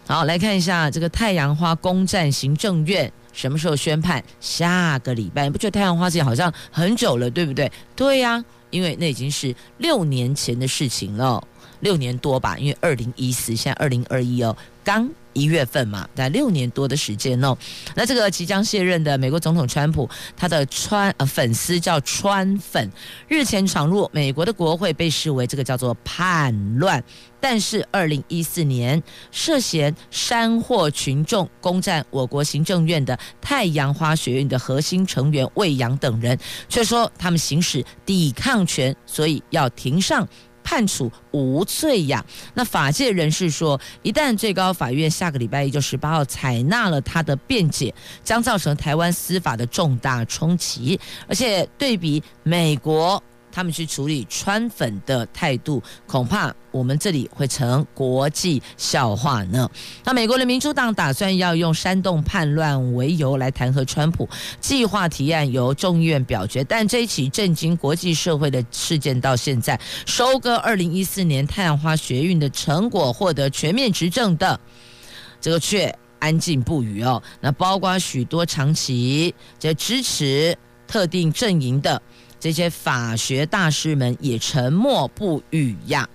[0.07, 4.24] 好，来看一下这个太阳花攻占行政院什么时候宣判？
[4.40, 7.70] 下个礼拜，不觉得太阳花这好像很久了，对不对？
[7.94, 11.46] 对呀、因为那已经是六年前的事情了，
[11.81, 15.07] 六年多吧，因为二零一四，现在二零二一哦，刚。
[15.33, 17.57] 一月份嘛，在六年多的时间哦。
[17.95, 22.90] 那这个即将卸任的美国总统川普，他的川呃粉丝叫川粉，
[23.29, 27.03] 日前闯入美国的国会，被视为这个叫做叛乱。
[27.40, 40.27] 但是二零一四年涉嫌煽惑群众攻占我国行政院的太阳花学运的核心成员魏扬等人，却说他们行使抵抗权，所以要庭上。
[40.72, 42.24] 判处无罪呀。
[42.54, 53.22] 那法界人士说，一旦最高法院下个礼拜一就十八号采纳了他的辩解，将造成台湾司法的重大冲击，而且对比美国。
[53.53, 59.71] 他们去处理川粉的态度，恐怕我们这里会成国际笑话呢。
[60.05, 66.65] 那美国的民主党打算要用煽动叛乱为由来弹劾川普，计划提案由众议院表决。
[66.65, 74.59] 但这一起震惊国际社会的事件到现在，收割二零一四年太阳花学运的成果，获得全面执政的
[75.41, 77.23] 这个却安静不语哦。
[77.41, 82.01] 那包括许多长期在支持特定阵营的。
[82.42, 86.09] 这些法学大师们也沉默不语呀。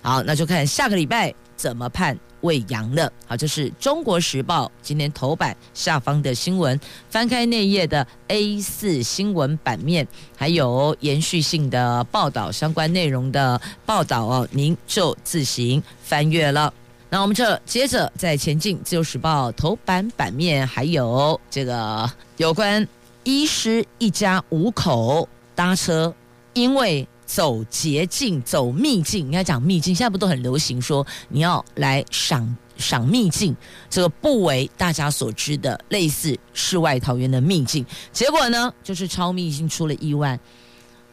[0.00, 3.12] 好，那就看下个礼拜怎么判魏扬了。
[3.26, 6.80] 好，这是中国时报今天头版下方的新闻。
[7.10, 16.72] 翻开内页的 A4 新闻版面，还有延续性的报道相关内容的报道哦，您就自行翻阅了。
[17.10, 22.88] 那我们这接着再前进，自由时报头版版面还有这个有关
[23.24, 25.28] 医师一家五口。
[25.56, 26.14] 搭车，
[26.52, 29.92] 因为走捷径、走秘境，应该讲秘境。
[29.92, 33.56] 现在不都很流行说你要来赏赏秘境，
[33.90, 37.84] 这个不为大家所知的类似世外桃源的秘境。
[38.12, 40.38] 结果呢，就是超秘境出了意外，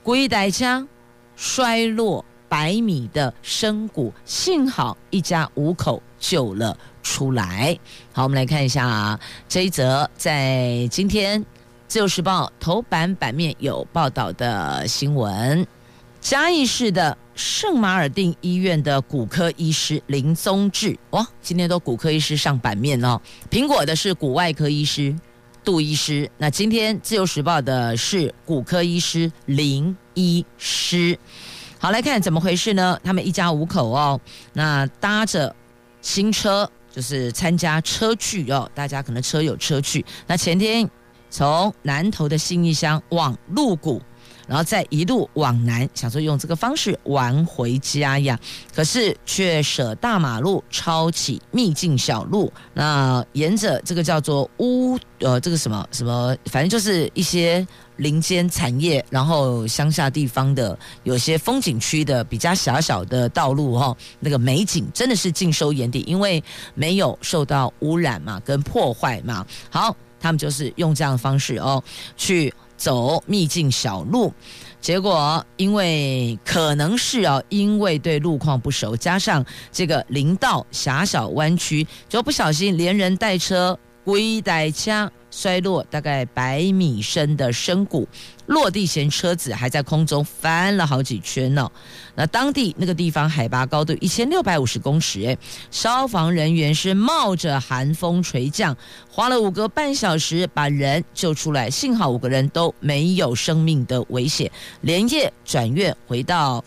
[0.03, 0.85] 归代家
[1.35, 7.75] 摔落百米的深谷，幸好一家五口救了出来。
[8.11, 11.43] 好，我们来看一下啊，这一则在今天。
[11.93, 15.63] 自由时报头版版面有报道的新闻：
[16.19, 23.21] 嘉义市的圣马尔定医院的骨科医师林宗志，哇，今天都骨科医师上版面哦。
[23.47, 25.15] 苹果的是骨外科医师
[25.63, 31.15] 杜医师，那今天自由时报的是骨科医师林医师。
[31.77, 32.99] 好，来看怎么回事呢？
[33.03, 34.19] 他们一家五口哦，
[34.53, 35.55] 那搭着
[36.01, 40.03] 新车就是参加车聚哦，大家可能车有车聚。
[40.25, 40.89] 那前天。
[41.33, 43.99] 从南投的信义乡往鹿谷，
[44.45, 48.39] 然后再一路往南，想说用这个方式玩回家呀，
[48.71, 52.53] 可是却舍大马路，抄起秘境小路。
[52.75, 57.65] 那沿着这个叫做乌呃，这个什么什么，反正就是一些
[57.95, 66.43] 林间产业，然后乡下地方的有些风景区的比较狭小的道路哈，那个美景真的是尽收眼底，因为
[66.75, 69.43] 没有受到污染嘛，跟破坏嘛。
[69.71, 69.95] 好。
[70.23, 71.83] 他们就是用这样的方式哦，
[72.15, 74.33] 去走秘境小路，
[74.79, 85.11] 结果因为可能是哦，因为对路况不熟，加上这个林道狭小弯曲，就不小心连人带车归带枪。
[85.35, 88.07] 摔落大概百米深的深谷，
[88.45, 91.69] 落地前车子还在空中翻了好几圈呢、
[92.13, 95.35] 那当地那个地方海拔高度一千六百五十公尺，哎，
[95.71, 98.77] 消防人员是冒着寒风垂降，
[99.09, 106.63] 花了五个半小时把人救出来，幸好五个人都没有生命的危险，连夜转院回到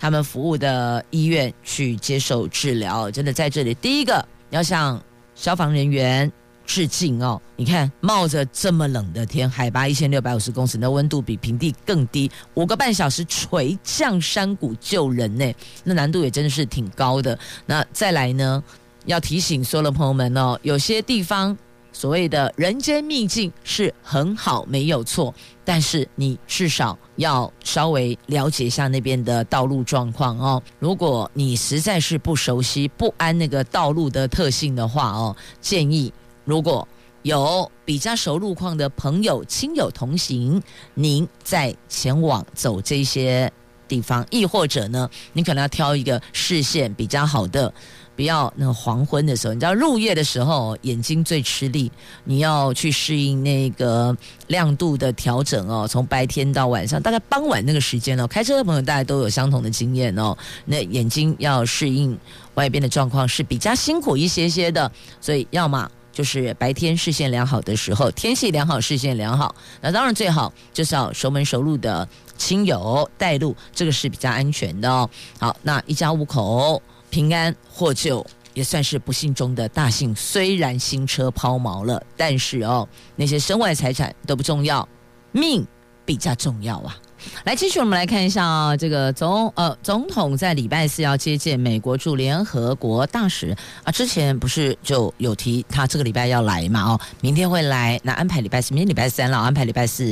[0.00, 3.10] 他们服务的医院去接受治疗。
[3.10, 5.00] 真的在这里，第一个要向
[5.34, 6.32] 消防人员。
[6.66, 7.40] 致敬哦！
[7.54, 17.38] 你看，冒着这么冷的天，海拔一千六百五十公尺，那温度比平地更低，五个半小时垂降山谷救人呢，那难度也真的是挺高的。
[17.64, 18.62] 那再来呢，
[19.06, 21.56] 要提醒所有的朋友们哦，有些地方
[21.92, 25.32] 所谓的人间秘境是很好，没有错，
[25.64, 30.62] 但是你至少要稍微了解一下那边的道路状况哦。
[30.78, 36.12] 如果你实在是不熟悉、不安那个道路的特性的话哦，建议。
[36.46, 36.88] 如果
[37.22, 40.62] 有比较熟路况的朋友、亲友同行，
[40.94, 43.52] 您再前往走这些
[43.88, 47.72] 地方，亦或者呢，你可能要挑一个视线比较好的
[48.14, 51.90] 不要那黄昏的时候，你知道入夜的时候眼睛最吃力，
[52.24, 54.16] 你要去适应那个
[54.46, 55.86] 亮度的调整哦。
[55.86, 60.36] 从白天到晚上，大概傍晚那个时间哦，开车的朋友大家都有相同的经验哦。
[60.64, 62.16] 那眼睛要适应
[62.54, 64.90] 外边的状况是比较辛苦一些些的，
[65.20, 72.08] 所以要么就是白天视线良好的时候，天气良好，视线良好，那当然最好就是要熟门熟路的
[72.38, 75.10] 亲友带路，这个是比较安全的哦。
[75.38, 76.80] 好，那一家五口。
[77.10, 80.14] 平安获救也算是不幸中的大幸。
[80.16, 84.88] 虽然新车抛锚了，但是哦，那些身外财产都不重要，
[85.32, 85.66] 命
[86.06, 86.96] 比较重要啊。
[87.44, 96.82] 来，继续我们来看一下啊，这个总呃总统在礼拜四要接见美国驻联合国大使啊，之前不是就有提他这个礼拜要来嘛？
[96.82, 100.04] 哦，明天会来，那安排礼拜四，明天礼拜三了，安排礼拜四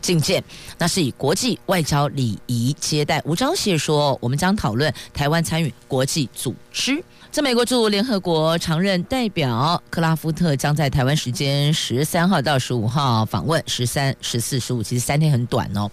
[0.00, 0.42] 觐见，
[0.78, 3.20] 那是以国际外交礼仪接待。
[3.24, 7.02] 吴钊燮说，我们将讨论台湾参与国际组织。
[7.30, 15.90] 在美国驻联合国常任代表克拉夫特将在台湾时间十三号到十五号访问，十三、十四、十五，其实三天很短哦。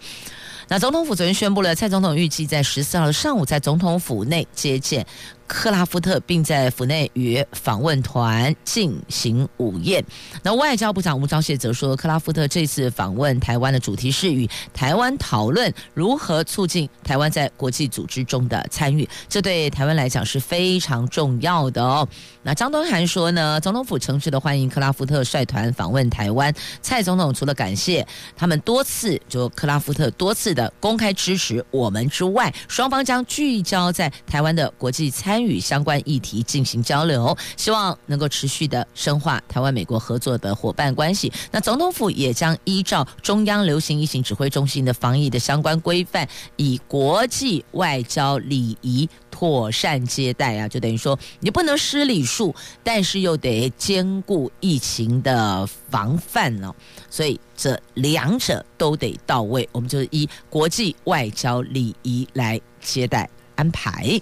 [0.72, 5.04] 那总统府昨天宣布了，蔡总统预计在十四号上午在总统府内接见
[5.50, 10.06] 克拉夫特，并在府内与访问团进行午宴。
[10.44, 22.08] 那外交部长吴钊燮则说，克拉夫特这次访问台湾的主题是与台湾讨论如何促进台湾在国际组织中的参与，这对台湾来讲是非常重要的哦。
[22.44, 26.54] 那张敦涵说呢，总统府诚挚的欢迎克拉夫特率团访问台湾。
[26.82, 28.06] 蔡总统除了感谢
[28.38, 41.32] 他们多次，就克拉夫特多次的公开支持我们之外，双方将聚焦在台湾的国际参与相关议题进行交流，希望能够持续的深化台湾美国合作的伙伴关系。
[41.52, 56.74] 那总统府也将依照中央流行疫情指挥中心的防疫的相关规范，以国际外交礼仪妥善接待啊，就等于说你不能失礼数，但是又得兼顾疫情的防范呢、
[57.10, 59.68] 所以这两者都得到位。
[59.72, 64.22] 我们就以国际外交礼仪来接待安排。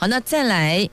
[0.00, 0.88] 好，那再来，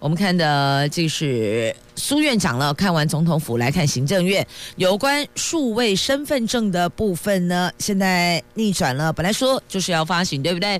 [0.00, 2.74] 我们看的就是苏院长了。
[2.74, 4.44] 看完总统府，来看行政院
[4.74, 9.12] 有关数位身份证的部分呢，现在逆转了。
[9.12, 10.70] 本来说就是要发行，对不对？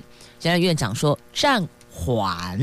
[0.41, 2.59] 现在院长说暂缓。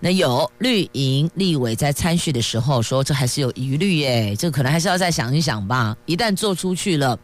[0.00, 5.96] 那有绿营立委在参叙的时候说，这还是有疑虑耶，这可能还是要再想一想吧。
[6.06, 7.18] 一旦做出去了，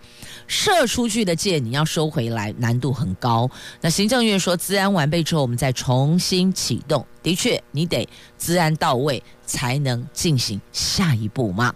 [0.47, 3.51] 射出去的箭你要收回来，难度很高。
[3.81, 7.07] 那行政院说，资安完备之后，我们再重新启动。
[7.23, 11.73] 的确，你得资安到位，才能进行下一步嘛。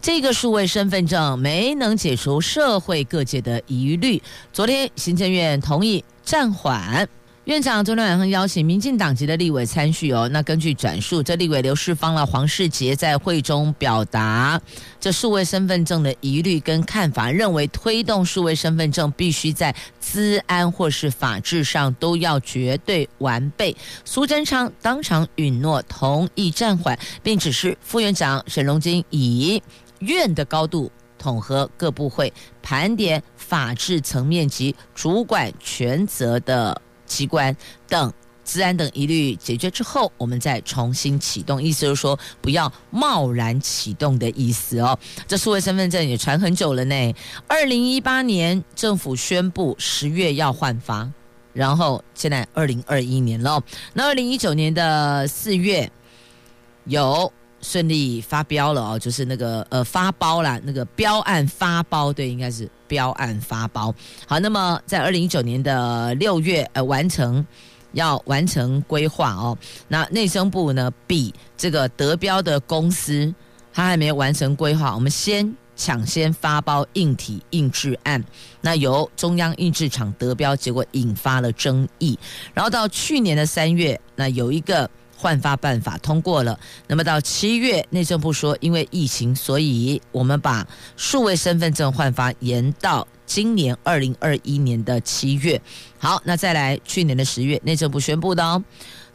[0.00, 4.22] 这个数位身份证没能解除社会各界的疑虑，
[4.52, 7.08] 昨天行政院同意暂缓。
[7.44, 10.26] 院长昨天晚上邀请民进党籍的立委参叙哦。
[10.32, 14.58] 那根据转述，这立委刘世芳了黄世杰在会中表达
[14.98, 23.76] 这数位身份证的疑虑跟看法，认为推动数位身份证必须在资安或是法制上都要绝对完备。
[24.06, 29.62] 苏贞昌当场允诺同意暂缓，并指示副院长沈荣金以
[29.98, 32.32] 院的高度统合各部会，
[32.62, 36.80] 盘点法制层面及主管权责的。
[37.14, 37.56] 机关
[37.88, 38.12] 等
[38.44, 41.62] 治安等疑虑解决之后，我们再重新启动。
[41.62, 44.98] 意思就是说，不要贸然启动的意思哦。
[45.26, 47.14] 这数位身份证也传很久了呢。
[47.48, 51.08] 二零一八年政府宣布十月要换发，
[51.54, 53.62] 然后现在二零二一年了。
[53.94, 55.90] 那二零一九年的四月
[56.84, 57.32] 有
[57.64, 62.70] 顺利发标了哦，就是那个呃发包啦，那个标案发包，对，应该是。
[62.86, 63.92] 标案发包
[64.26, 67.44] 好，那么在二零一九年的六月，呃，完成
[67.92, 69.56] 要完成规划哦。
[69.88, 73.34] 那内政部呢，比这个得标的公司，
[73.72, 78.22] 他还没有完成规划，我们先抢先发包硬体印制案，
[78.60, 82.16] 那由中央印制厂得标，结果引发了争议。
[82.52, 84.88] 然后到去年的三月，那有一个。
[85.24, 90.68] 换发办法通过了，那么到七月，内政部说因为疫情，所以我们把
[90.98, 95.58] 数位身份证换发延到今年二零二一年的七月。
[95.98, 98.62] 好，那再来去年的十月，内政部宣布的哦，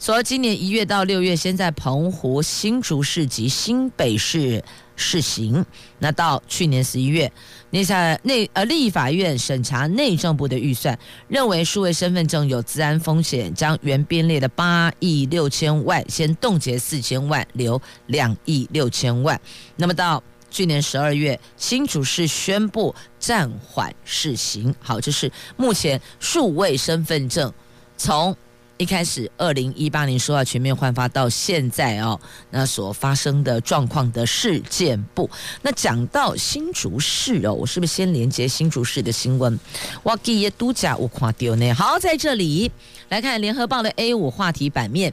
[0.00, 4.64] 说今年一月到六月，先在澎湖、新竹市及新北市。
[5.02, 5.64] 试行，
[5.98, 7.30] 那到去年十一月，
[7.70, 19.40] 内在内呃立法院审查内政部的预算，认为数位身份证有资安风险，将原编列的八亿六千万先冻结四千万，留两亿六千万。
[19.76, 24.74] 那么到去年十二月，新竹市宣布暂缓试行。
[24.80, 27.50] 好，这是目前数位身份证
[27.96, 28.36] 从
[28.80, 32.18] 一开始二零一八年说要全面焕发到现在哦，
[32.50, 35.28] 那所发生的状况的事件簿。
[35.60, 39.60] 那讲到新竹市哦，我是不是先连接新竹市的新闻？
[40.04, 41.74] 哇，记耶都假我看到呢。
[41.74, 42.72] 好，在这里
[43.10, 45.12] 来看联合报的 A 五话题版面，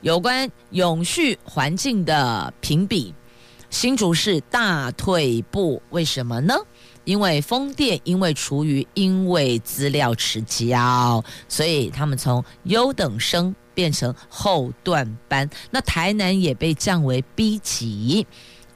[0.00, 3.14] 有关永续环境的评比，
[3.70, 6.56] 新竹市大退步，为什么呢？
[7.06, 15.48] 因为风电，因为厨余，因为资料迟交，所以他们从优等生变成后段班。
[15.70, 18.26] 那台南也被降为 B 级。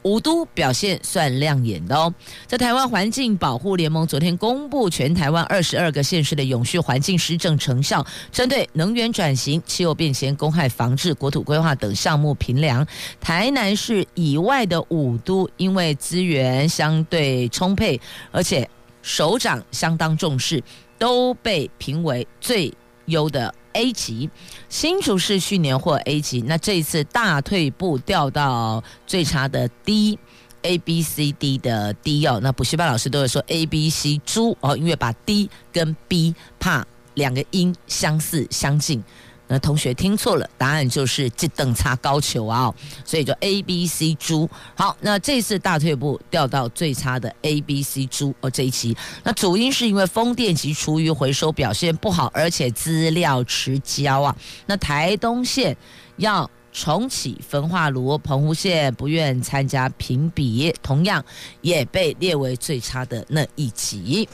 [0.02, 2.12] 五都表现算亮眼的哦，
[2.46, 12.86] 在台湾环境保护联盟昨天公布全台湾二十二个县市的永续环境施政成效，针对能源转型、气候变迁、公害防治、国土规划等项目评量，
[13.20, 18.68] 台南市以外的五都因为资源相对充沛，而且
[19.02, 20.62] 首长相当重视，
[20.98, 22.72] 都被评为最
[23.06, 23.54] 优的。
[23.72, 24.28] A 级，
[24.68, 35.96] 新竹市去年获 A 级，那这一次大退步掉到最差的 D，A B C D 的 D 哦，那补习班老师都会说 A B C 猪哦，因为把 D 跟
[36.08, 39.02] B 怕两个音相似相近。
[39.52, 42.72] 那同学听错了，答案就是这等差高球啊，
[43.04, 44.48] 所以就 A B C 猪。
[44.76, 48.96] 好，那这次大退步掉到最差的 A B C 猪哦，这一期。
[49.24, 54.36] 那主因是因为风电及厨余回收表现不好，而且资料迟交啊。
[54.66, 55.76] 那台东县
[56.14, 61.24] 要重启焚化炉，澎湖县不愿参加评比，同样
[61.60, 64.28] 也被列为最差的那一级。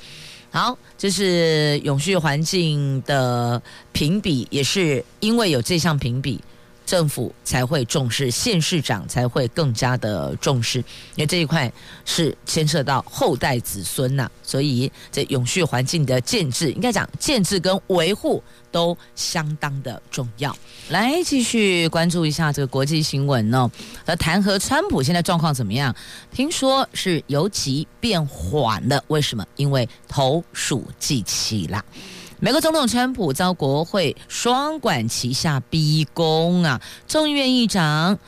[0.50, 3.60] 好，这是永续环境的
[3.92, 6.40] 评比，也是因为有这项评比，
[6.86, 11.70] 政府才会重视，县市长才会更加的重视，因为这一块
[12.04, 20.56] 是牵涉到后代子孙呐、所以这永续环境的建制，应该讲建制跟维护都相当的重要。
[20.88, 23.68] 来继续关注一下这个国际新闻哦，
[24.04, 25.94] 而弹劾川普现在状况怎么样？
[26.32, 29.44] 听说是由急变缓了，为什么？
[29.56, 31.84] 因为投鼠忌器啦。
[32.38, 38.18] 美国总统川普遭国会双管齐下逼宫啊，众议院议长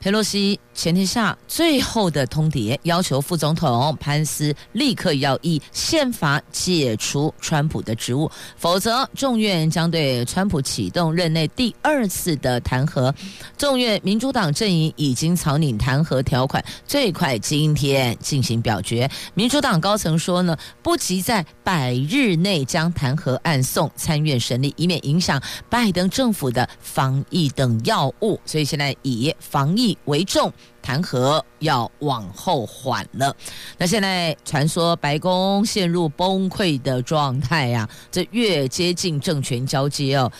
[0.00, 0.58] 佩洛西。
[0.76, 13.10] 前天下最后的通牒，要求副总统潘斯立刻要依宪法解除川普的职务，否则众院将对川普启动任内第二次的弹劾。
[13.56, 19.10] 众院民主党阵营已经草拟弹劾条款，最快今天进行表决。
[19.32, 28.38] 民主党高层说呢，不急在百日内将弹劾案送参院审理，以免影响拜登政府的防疫等要务。
[28.44, 30.52] 所以现在以防疫为重。
[30.82, 33.34] 弹劾要往后缓了，
[33.76, 40.30] 那现在传说白宫陷入崩溃的状态呀，这越接近政权交接哦，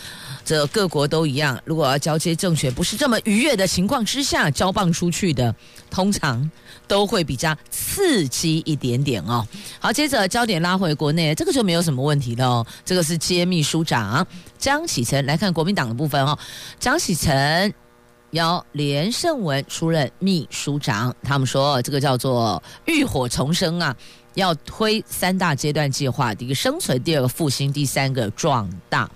[0.45, 5.53] 这各国都一样，如果要交接政权不是这么愉悦的情况之下交棒出去的，
[5.89, 6.49] 通常
[6.87, 9.45] 都会比较刺激一点点哦。
[9.79, 12.67] 好，接着焦点拉回国内，这个就没有什么问题了哦。
[12.85, 14.25] 这个是接秘书长
[14.57, 16.39] 江启臣来看国民党的部分哦，
[16.79, 17.86] 江启臣。
[18.31, 23.95] 邀连胜文出任秘书长，他们说这个叫做浴火重生啊，
[24.33, 29.09] 要推三大阶段计划：第一个生存，第二个复兴，第三个壮大。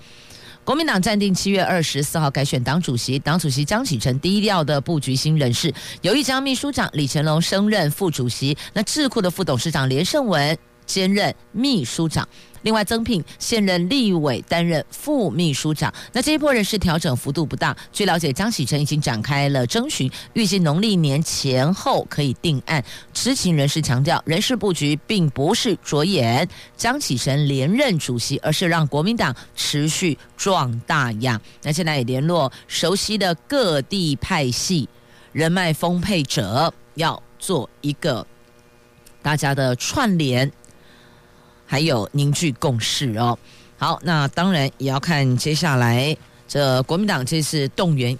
[0.63, 10.57] 国民党暂定七月二十四号改选党主席，党主席江启臣低调的布局新人事，有意将秘书长李干龙升任副主席，那智库的副董事长连胜文
[10.91, 12.27] 兼任秘书长。
[12.63, 17.75] 另外增聘现任立委担任副秘书长，那这一波人事调整幅度不大。
[17.91, 22.83] 据了解，江启臣已经展开了征询，预计农历年前后可以定案。
[23.13, 31.41] 知情人士强调，人事布局并不是着眼江启臣连任主席，而是让国民党持续壮大呀。
[31.63, 34.87] 那现在也联络熟悉的各地派系
[35.31, 38.27] 人脉丰沛者，要做一个
[39.23, 40.51] 大家的串联。
[41.71, 43.39] 还有凝聚共识哦。
[43.77, 46.13] 好，那当然也要看接下来
[46.45, 48.17] 这国民党这次动员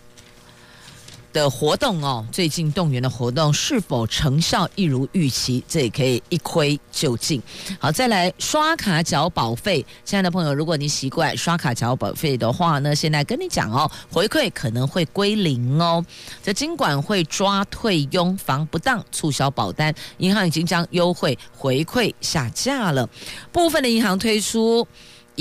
[1.34, 5.64] 的活动哦，最近动员的活动是否成效一如预期？
[5.68, 7.42] 这也可以一窥究竟。
[7.80, 16.06] 好，再来刷卡缴保费，亲爱的朋友，如果你习惯刷卡缴保费的话呢，现在跟你讲哦，回馈可能会归零哦。
[16.44, 23.10] 这金管会抓退佣，防不当促销保单，银行已经将优惠回馈下架了，
[23.52, 24.88] 部分的银行推出。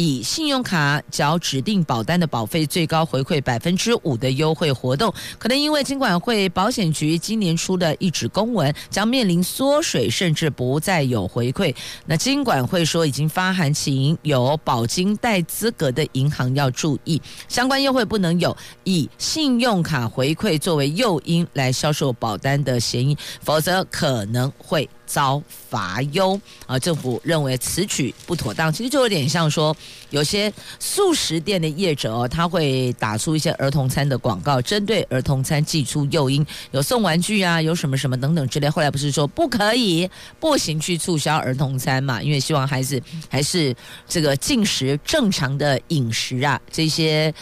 [0.01, 11.75] 以信用卡缴指定保单的保费最高回馈百分之五的优惠活动，可能因为金管会保险局今年出的一纸公文，将面临缩水，甚至不再有回馈。
[12.07, 24.89] 那金管会说已经发函请有保金贷资格的银行要注意，相关优惠不能有以信用卡回馈作为诱因来销售保单的嫌疑，否则可能会。
[25.11, 26.79] 遭罚优啊！
[26.79, 29.77] 政府认为此举不妥当，其实就有点像说，
[30.11, 38.71] 有些素食店的业者哦，他会打出一些儿童餐的广告，针对儿童餐寄出诱因，有送玩具啊，有什么什么等等之类。
[38.71, 40.09] 后来不是说不可以、
[40.39, 42.23] 不行去促销儿童餐嘛？
[42.23, 43.75] 因为希望孩子还是
[44.07, 47.35] 这个进食正常的饮食啊，这些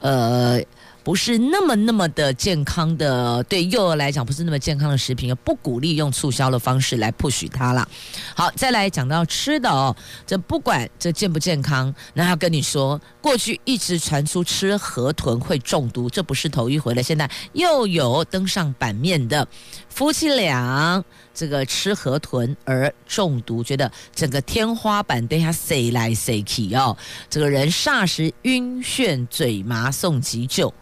[0.00, 0.60] 呃。
[1.04, 7.86] 不是那么那么的健康的，对幼儿来讲不是那么健康的食品，不鼓励用促销的方式来 push 它了。
[8.34, 9.94] 好，再来讲到吃的哦，
[10.26, 19.46] 这不管这健不健康，那要跟你说，过去一直传出吃河豚会中毒，这不是头一回了，现在又有登上版面的
[19.90, 26.96] 夫妻俩这个吃河豚而中毒，觉得整个天花板等下塞来塞去哦，
[27.28, 30.72] 这个人霎时晕眩、嘴麻，送急救。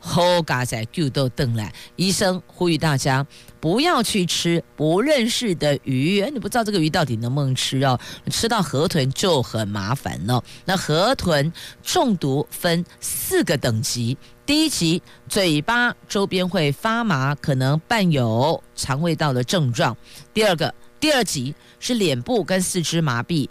[0.00, 3.24] 好嘎仔就都登来，医生呼吁大家
[3.60, 10.42] 不要去吃不认识的鱼，你不知道这个鱼到底能不能吃哦，吃到河豚就很麻烦了。
[10.64, 19.94] 那河豚中毒分四个等级，第一级嘴巴周边会发麻，可能伴有肠胃道的症状；
[20.32, 23.48] 第二个，第二级是脸部跟四肢麻痹。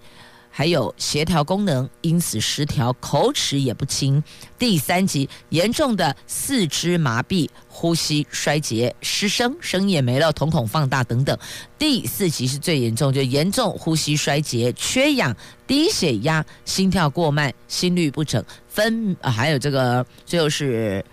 [0.50, 4.22] 还有协调功能因此失调，口齿也不清。
[4.58, 11.38] 第三级严重的四肢麻痹、呼吸衰竭、失声、声音也没了、瞳孔放大等等。
[11.78, 15.36] 第四级是最严重，就严重呼吸衰竭、缺氧、
[15.66, 21.04] 低血压、心跳过慢、心律不整，分还有这个最后是。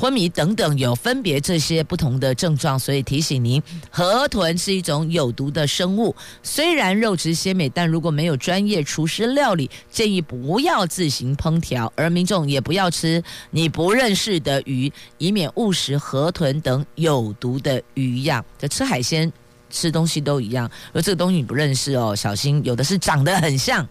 [0.00, 6.16] 昏迷等等，有分别这些不同的症状，所以提醒您，河豚是一种有毒的生物。
[6.42, 18.42] 虽然肉质鲜美，但如果没有专业厨师料理，建议不要自行烹调，而民众也不要吃你不认识的鱼，以免误食河豚等有毒的鱼样。
[18.58, 19.30] 就吃海鲜、
[19.68, 23.86] 吃东西都一样，而这个东西你不认识哦，小心有的是长得很像，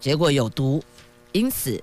[0.00, 0.82] 结果有毒，
[1.32, 1.78] 因此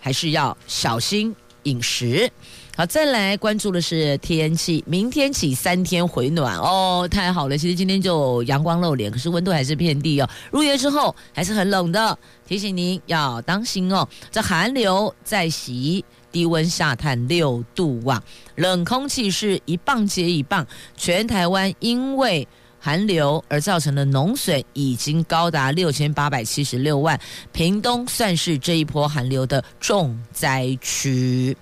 [0.00, 1.32] 还是要小心。
[1.68, 2.30] 饮食
[2.76, 4.84] 好，再来关注的是天气。
[4.86, 7.58] 明天起三天回暖哦，太好了！
[7.58, 10.28] 其实今天就阳光露脸，可是温度还是偏低哦。
[10.52, 12.16] 入夜之后还是很冷的，
[12.46, 14.08] 提醒您要当心哦。
[14.30, 18.22] 这寒流在袭，低温下探六度哇，
[18.54, 20.64] 冷空气是一棒接一棒。
[20.96, 22.46] 全台湾因为
[22.80, 27.18] 寒流而造成的农损已经高达六千八百七十六万，
[27.52, 31.56] 屏东算是这一波寒流的重灾区。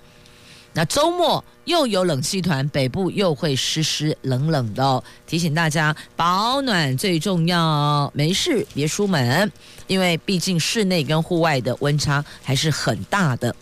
[0.73, 9.51] 那周末又有冷气团，北部又会湿湿冷冷的哦，提醒大家保暖最重要，没事别出门，
[9.87, 13.55] 因为毕竟室内跟户外的温差还是很大的。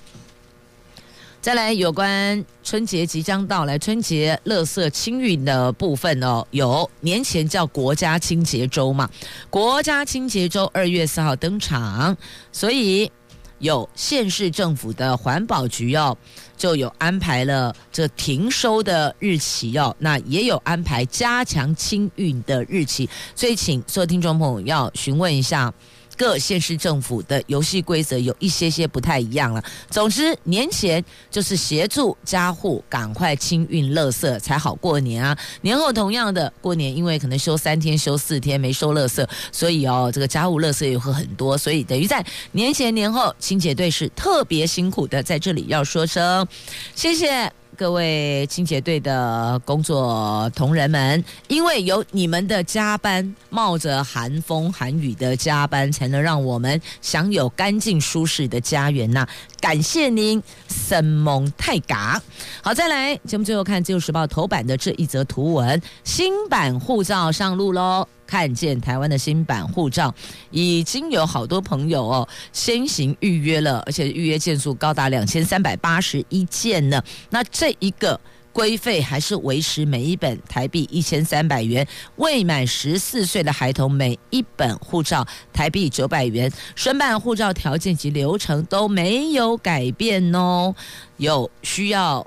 [1.46, 9.08] 再来有关春节即将到来，春节垃圾清运的部分哦，有年前叫国家清洁周嘛，
[9.52, 12.18] 国家清洁周二月四号登场，
[12.52, 13.12] 所以
[13.60, 16.18] 有县市政府的环保局哦，
[16.58, 25.72] 就有安排了这停收的日期哦，那也有安排加强清运的日期，所以请所有听众朋友要询问一下。
[26.18, 29.64] 各县市政府的游戏规则有一些些不太一样了。
[29.90, 35.38] 总之，年前就是协助家户赶快清运垃圾才好过年啊。
[35.62, 41.58] 年后同样的过年，因为可能休三天、休四天没收垃圾，所以哦，这个家务垃圾也会很多。
[41.58, 46.48] 所以等于在年前年后，清洁队是特别辛苦的，在这里要说声
[46.96, 47.65] 谢谢。
[47.76, 59.28] 各位清洁队的工作同仁们，因为有你们的加班，冒着寒风寒雨的加班，才能让我们享有干净舒适的家园呐！
[59.60, 62.22] 感谢您，森蒙泰嘎。
[62.62, 68.08] 好，再来节目最后看《自由时报》头版的这一则图文：新版护照上路喽。
[68.28, 70.12] 看见台湾的新版护照，
[70.50, 77.00] 已经有好多朋友哦先行预约了，而且预约件数高达两千三百八十一件呢。
[77.30, 78.20] 那这一个
[78.56, 81.86] 规费还是维持每一本台币一千三百元，
[82.16, 90.74] 未满十四岁的孩童每一本护照台币九百元，申办护照条件及流程都没有改变哦。
[91.18, 92.26] 有需要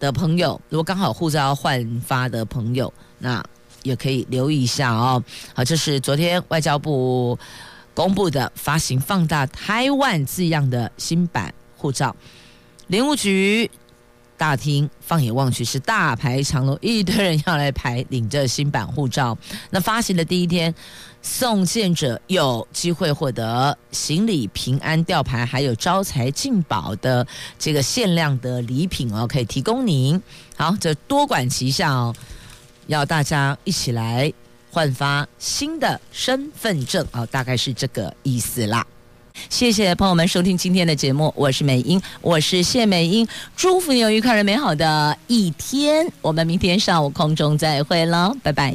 [0.00, 3.40] 的朋友，如果刚好护照要换发的朋友，那。
[3.84, 5.22] 也可以留意一下哦。
[5.52, 7.38] 好，这是昨天外交部
[7.92, 12.16] 公布的发行放大台湾字样的新版护照，
[12.86, 13.70] 联务局
[14.44, 19.34] 大厅放眼望去是大排长龙，一堆人要来排领这新版护照。
[19.70, 20.74] 那发行的第一天，
[21.22, 27.26] 送件者有机会获得行李平安吊牌，还有招财进宝的
[27.58, 30.22] 这个限量的礼品哦，可以提供您。
[30.58, 32.14] 好，这多管齐下哦，
[32.86, 34.30] 要大家一起来
[34.70, 38.86] 换发新的身份证哦，大概是这个意思啦。
[39.50, 43.26] 谢谢朋友们收听今天的节目，我是美英，我是谢美英，
[43.56, 48.74] 祝福你有愉快而美好的一天，我们明天上午空中再会喽，拜拜。